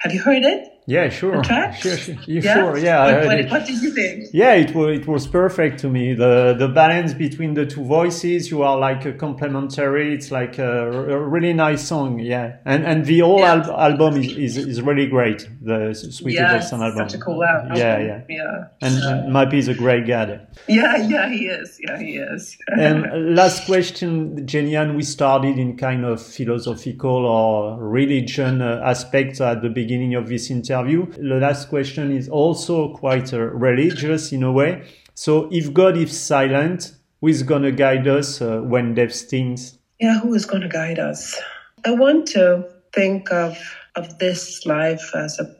Have 0.00 0.12
you 0.14 0.20
heard 0.22 0.42
it? 0.44 0.71
Yeah, 0.86 1.08
sure. 1.10 1.44
Sure, 1.44 1.72
sure. 1.72 2.16
Yeah, 2.26 2.54
sure. 2.54 2.78
Yeah. 2.78 3.24
What, 3.24 3.26
what, 3.26 3.50
what, 3.50 3.66
did 3.66 3.80
you 3.82 3.92
think? 3.92 4.30
Yeah, 4.32 4.54
it 4.54 4.74
was 4.74 4.98
it 4.98 5.06
was 5.06 5.28
perfect 5.28 5.78
to 5.80 5.88
me. 5.88 6.14
The 6.14 6.56
the 6.58 6.66
balance 6.66 7.14
between 7.14 7.54
the 7.54 7.66
two 7.66 7.84
voices, 7.84 8.50
you 8.50 8.62
are 8.62 8.76
like 8.76 9.04
a 9.04 9.12
complementary. 9.12 10.12
It's 10.14 10.32
like 10.32 10.58
a, 10.58 10.90
a 10.90 11.18
really 11.18 11.52
nice 11.52 11.86
song. 11.86 12.18
Yeah, 12.18 12.56
and 12.64 12.84
and 12.84 13.06
the 13.06 13.20
whole 13.20 13.38
yeah. 13.38 13.54
al- 13.54 13.80
album 13.80 14.16
is, 14.16 14.36
is, 14.36 14.56
is 14.56 14.82
really 14.82 15.06
great. 15.06 15.48
The 15.60 15.94
Sweet 15.94 16.34
yeah, 16.34 16.58
Sun 16.58 16.82
album. 16.82 17.08
Such 17.08 17.20
a 17.20 17.22
cool 17.22 17.44
album. 17.44 17.76
Yeah, 17.76 17.98
yeah, 17.98 18.22
yeah. 18.28 18.64
And, 18.80 18.94
and 19.04 19.32
Mappe 19.32 19.54
is 19.54 19.68
a 19.68 19.74
great 19.74 20.06
guy. 20.06 20.40
Yeah, 20.68 20.96
yeah, 20.96 21.30
he 21.30 21.46
is. 21.46 21.78
Yeah, 21.80 21.98
he 21.98 22.16
is. 22.16 22.56
and 22.68 23.36
last 23.36 23.66
question, 23.66 24.46
Jenny-Ann, 24.46 24.94
we 24.94 25.02
started 25.02 25.58
in 25.58 25.76
kind 25.76 26.04
of 26.04 26.20
philosophical 26.20 27.26
or 27.26 27.78
religion 27.78 28.62
uh, 28.62 28.80
aspects 28.84 29.40
at 29.40 29.62
the 29.62 29.68
beginning 29.68 30.14
of 30.14 30.28
this 30.28 30.50
interview 30.50 30.71
interview. 30.72 31.06
The 31.12 31.38
last 31.40 31.68
question 31.68 32.10
is 32.10 32.28
also 32.28 32.94
quite 32.94 33.32
uh, 33.32 33.40
religious 33.40 34.32
in 34.32 34.42
a 34.42 34.52
way. 34.52 34.88
So 35.14 35.48
if 35.52 35.72
God 35.72 35.96
is 35.96 36.18
silent, 36.18 36.92
who 37.20 37.28
is 37.28 37.42
going 37.42 37.62
to 37.62 37.72
guide 37.72 38.08
us 38.08 38.40
uh, 38.40 38.60
when 38.60 38.94
death 38.94 39.14
stings? 39.14 39.78
Yeah, 40.00 40.18
who 40.20 40.34
is 40.34 40.46
going 40.46 40.62
to 40.62 40.68
guide 40.68 40.98
us? 40.98 41.40
I 41.84 41.92
want 41.92 42.26
to 42.28 42.68
think 42.92 43.32
of 43.32 43.56
of 43.94 44.18
this 44.18 44.64
life 44.64 45.14
as 45.14 45.38
a 45.38 45.54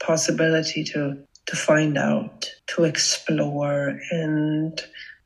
possibility 0.00 0.84
to 0.84 1.18
to 1.46 1.56
find 1.56 1.98
out, 1.98 2.48
to 2.68 2.84
explore 2.84 3.98
and 4.10 4.80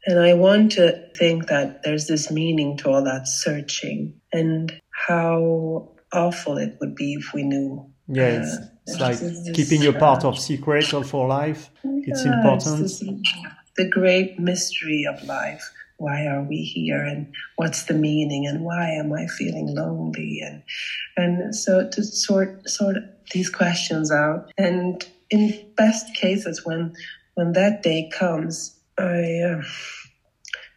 and 0.06 0.20
I 0.20 0.34
want 0.34 0.72
to 0.72 1.04
think 1.16 1.48
that 1.48 1.82
there's 1.82 2.06
this 2.06 2.30
meaning 2.30 2.76
to 2.78 2.90
all 2.90 3.02
that 3.04 3.26
searching 3.26 4.14
and 4.32 4.72
how 4.90 5.90
awful 6.12 6.58
it 6.58 6.76
would 6.80 6.94
be 6.94 7.14
if 7.14 7.34
we 7.34 7.42
knew. 7.42 7.90
Yeah, 8.06 8.46
it's 8.86 9.00
like 9.00 9.54
keeping 9.54 9.82
your 9.82 9.94
part 9.94 10.24
of 10.24 10.38
secret 10.38 10.92
all 10.94 11.02
for 11.02 11.26
life. 11.26 11.70
It's 11.84 12.24
important. 12.24 12.90
the 13.76 13.88
great 13.88 14.38
mystery 14.38 15.04
of 15.06 15.22
life. 15.24 15.62
Why 15.98 16.26
are 16.26 16.42
we 16.42 16.62
here 16.62 17.02
and 17.02 17.32
what's 17.56 17.84
the 17.84 17.94
meaning 17.94 18.46
and 18.46 18.64
why 18.64 18.90
am 18.90 19.12
I 19.12 19.26
feeling 19.26 19.74
lonely 19.74 20.42
and 20.44 20.62
and 21.16 21.54
so 21.54 21.88
to 21.88 22.04
sort 22.04 22.68
sort 22.68 22.96
these 23.32 23.48
questions 23.48 24.12
out 24.12 24.52
and 24.58 25.02
in 25.30 25.72
best 25.74 26.14
cases 26.14 26.66
when 26.66 26.94
when 27.34 27.54
that 27.54 27.82
day 27.82 28.10
comes 28.12 28.76
I 28.98 29.40
uh, 29.40 29.62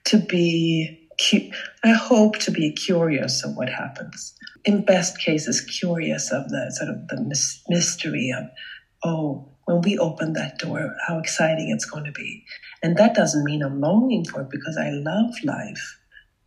to 0.05 0.17
be 0.19 1.08
I 1.83 1.91
hope 1.91 2.37
to 2.39 2.51
be 2.51 2.71
curious 2.71 3.43
of 3.43 3.55
what 3.55 3.69
happens. 3.69 4.33
In 4.65 4.85
best 4.85 5.19
cases, 5.19 5.61
curious 5.61 6.31
of 6.31 6.49
the 6.49 6.71
sort 6.77 6.89
of 6.89 7.07
the 7.07 7.21
mystery 7.69 8.33
of, 8.37 8.45
oh, 9.03 9.49
when 9.65 9.81
we 9.81 9.97
open 9.97 10.33
that 10.33 10.57
door, 10.57 10.95
how 11.07 11.19
exciting 11.19 11.69
it's 11.69 11.85
going 11.85 12.05
to 12.05 12.11
be. 12.11 12.43
And 12.81 12.97
that 12.97 13.13
doesn't 13.13 13.43
mean 13.43 13.61
I'm 13.61 13.79
longing 13.79 14.25
for 14.25 14.41
it 14.41 14.49
because 14.49 14.77
I 14.77 14.89
love 14.89 15.33
life. 15.43 15.99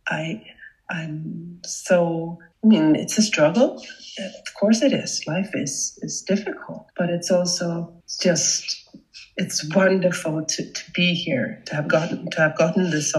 I, 0.07 0.43
I'm 0.89 1.61
so, 1.65 2.39
I 2.63 2.67
mean, 2.67 2.95
it's 2.95 3.17
a 3.17 3.21
struggle. 3.21 3.77
Of 4.19 4.53
course 4.59 4.81
it 4.81 4.91
is. 4.91 5.23
Life 5.25 5.51
is, 5.53 5.97
is 6.01 6.21
difficult, 6.27 6.87
but 6.97 7.09
it's 7.09 7.31
also 7.31 8.03
just, 8.21 8.89
it's 9.37 9.73
wonderful 9.73 10.45
to, 10.45 10.71
to 10.71 10.91
be 10.91 11.13
here, 11.13 11.61
to 11.67 11.75
have 11.75 11.87
gotten, 11.87 12.29
to 12.31 12.41
have 12.41 12.57
gotten 12.57 12.89
this 12.89 13.15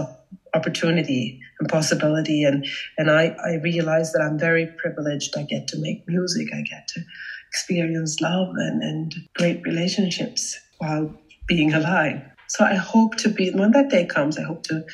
opportunity 0.55 1.39
and 1.59 1.69
possibility. 1.69 2.43
And, 2.43 2.65
and 2.97 3.11
I, 3.11 3.35
I 3.45 3.55
realize 3.61 4.11
that 4.13 4.21
I'm 4.21 4.39
very 4.39 4.67
privileged. 4.77 5.37
I 5.37 5.43
get 5.43 5.67
to 5.69 5.79
make 5.79 6.07
music. 6.07 6.47
I 6.53 6.61
get 6.61 6.87
to 6.89 7.01
experience 7.49 8.21
love 8.21 8.49
and, 8.55 8.81
and 8.81 9.13
great 9.35 9.61
relationships 9.63 10.59
while 10.79 11.13
being 11.47 11.73
alive. 11.73 12.21
So 12.47 12.65
I 12.65 12.75
hope 12.75 13.15
to 13.17 13.29
be 13.29 13.51
when 13.51 13.71
that 13.71 13.89
day 13.89 14.05
comes. 14.05 14.37
I 14.37 14.43
hope 14.43 14.63
to 14.63 14.85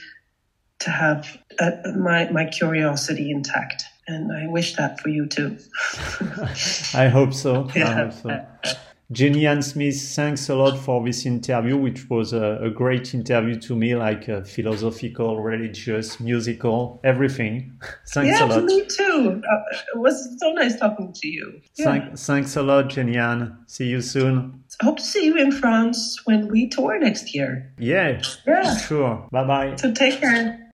to 0.79 0.89
have 0.89 1.37
uh, 1.59 1.71
my 1.95 2.29
my 2.31 2.45
curiosity 2.45 3.29
intact, 3.29 3.83
and 4.07 4.31
I 4.31 4.47
wish 4.47 4.75
that 4.77 4.99
for 4.99 5.09
you 5.09 5.27
too. 5.27 5.57
I 6.93 7.07
hope 7.07 7.33
so. 7.33 7.69
Yeah. 7.75 7.89
I 7.89 7.93
hope 7.93 8.13
so. 8.13 8.45
Jenny 9.11 9.45
Ann 9.45 9.61
Smith, 9.61 9.99
thanks 10.15 10.47
a 10.47 10.55
lot 10.55 10.77
for 10.77 11.03
this 11.05 11.25
interview, 11.25 11.75
which 11.75 12.09
was 12.09 12.31
a, 12.31 12.59
a 12.61 12.69
great 12.69 13.13
interview 13.13 13.59
to 13.59 13.75
me, 13.75 13.95
like 13.95 14.29
uh, 14.29 14.41
philosophical, 14.43 15.41
religious, 15.41 16.19
musical, 16.19 17.01
everything. 17.03 17.77
thanks 18.07 18.39
yeah, 18.39 18.45
a 18.45 18.47
lot. 18.47 18.63
me 18.63 18.85
too. 18.85 19.41
Uh, 19.43 19.75
it 19.93 19.99
was 19.99 20.37
so 20.39 20.51
nice 20.53 20.79
talking 20.79 21.11
to 21.13 21.27
you. 21.27 21.61
Yeah. 21.75 21.85
Thank, 21.85 22.17
thanks 22.17 22.55
a 22.55 22.63
lot, 22.63 22.89
Jenny 22.89 23.17
Ann. 23.17 23.57
See 23.67 23.87
you 23.87 24.01
soon. 24.01 24.63
I 24.81 24.85
hope 24.85 24.97
to 24.97 25.03
see 25.03 25.25
you 25.25 25.35
in 25.35 25.51
France 25.51 26.21
when 26.25 26.47
we 26.47 26.69
tour 26.69 26.97
next 26.97 27.35
year. 27.35 27.73
Yeah, 27.77 28.21
yeah. 28.47 28.77
sure. 28.77 29.27
Bye 29.31 29.43
bye. 29.43 29.75
So 29.75 29.91
take 29.91 30.21
care. 30.21 30.60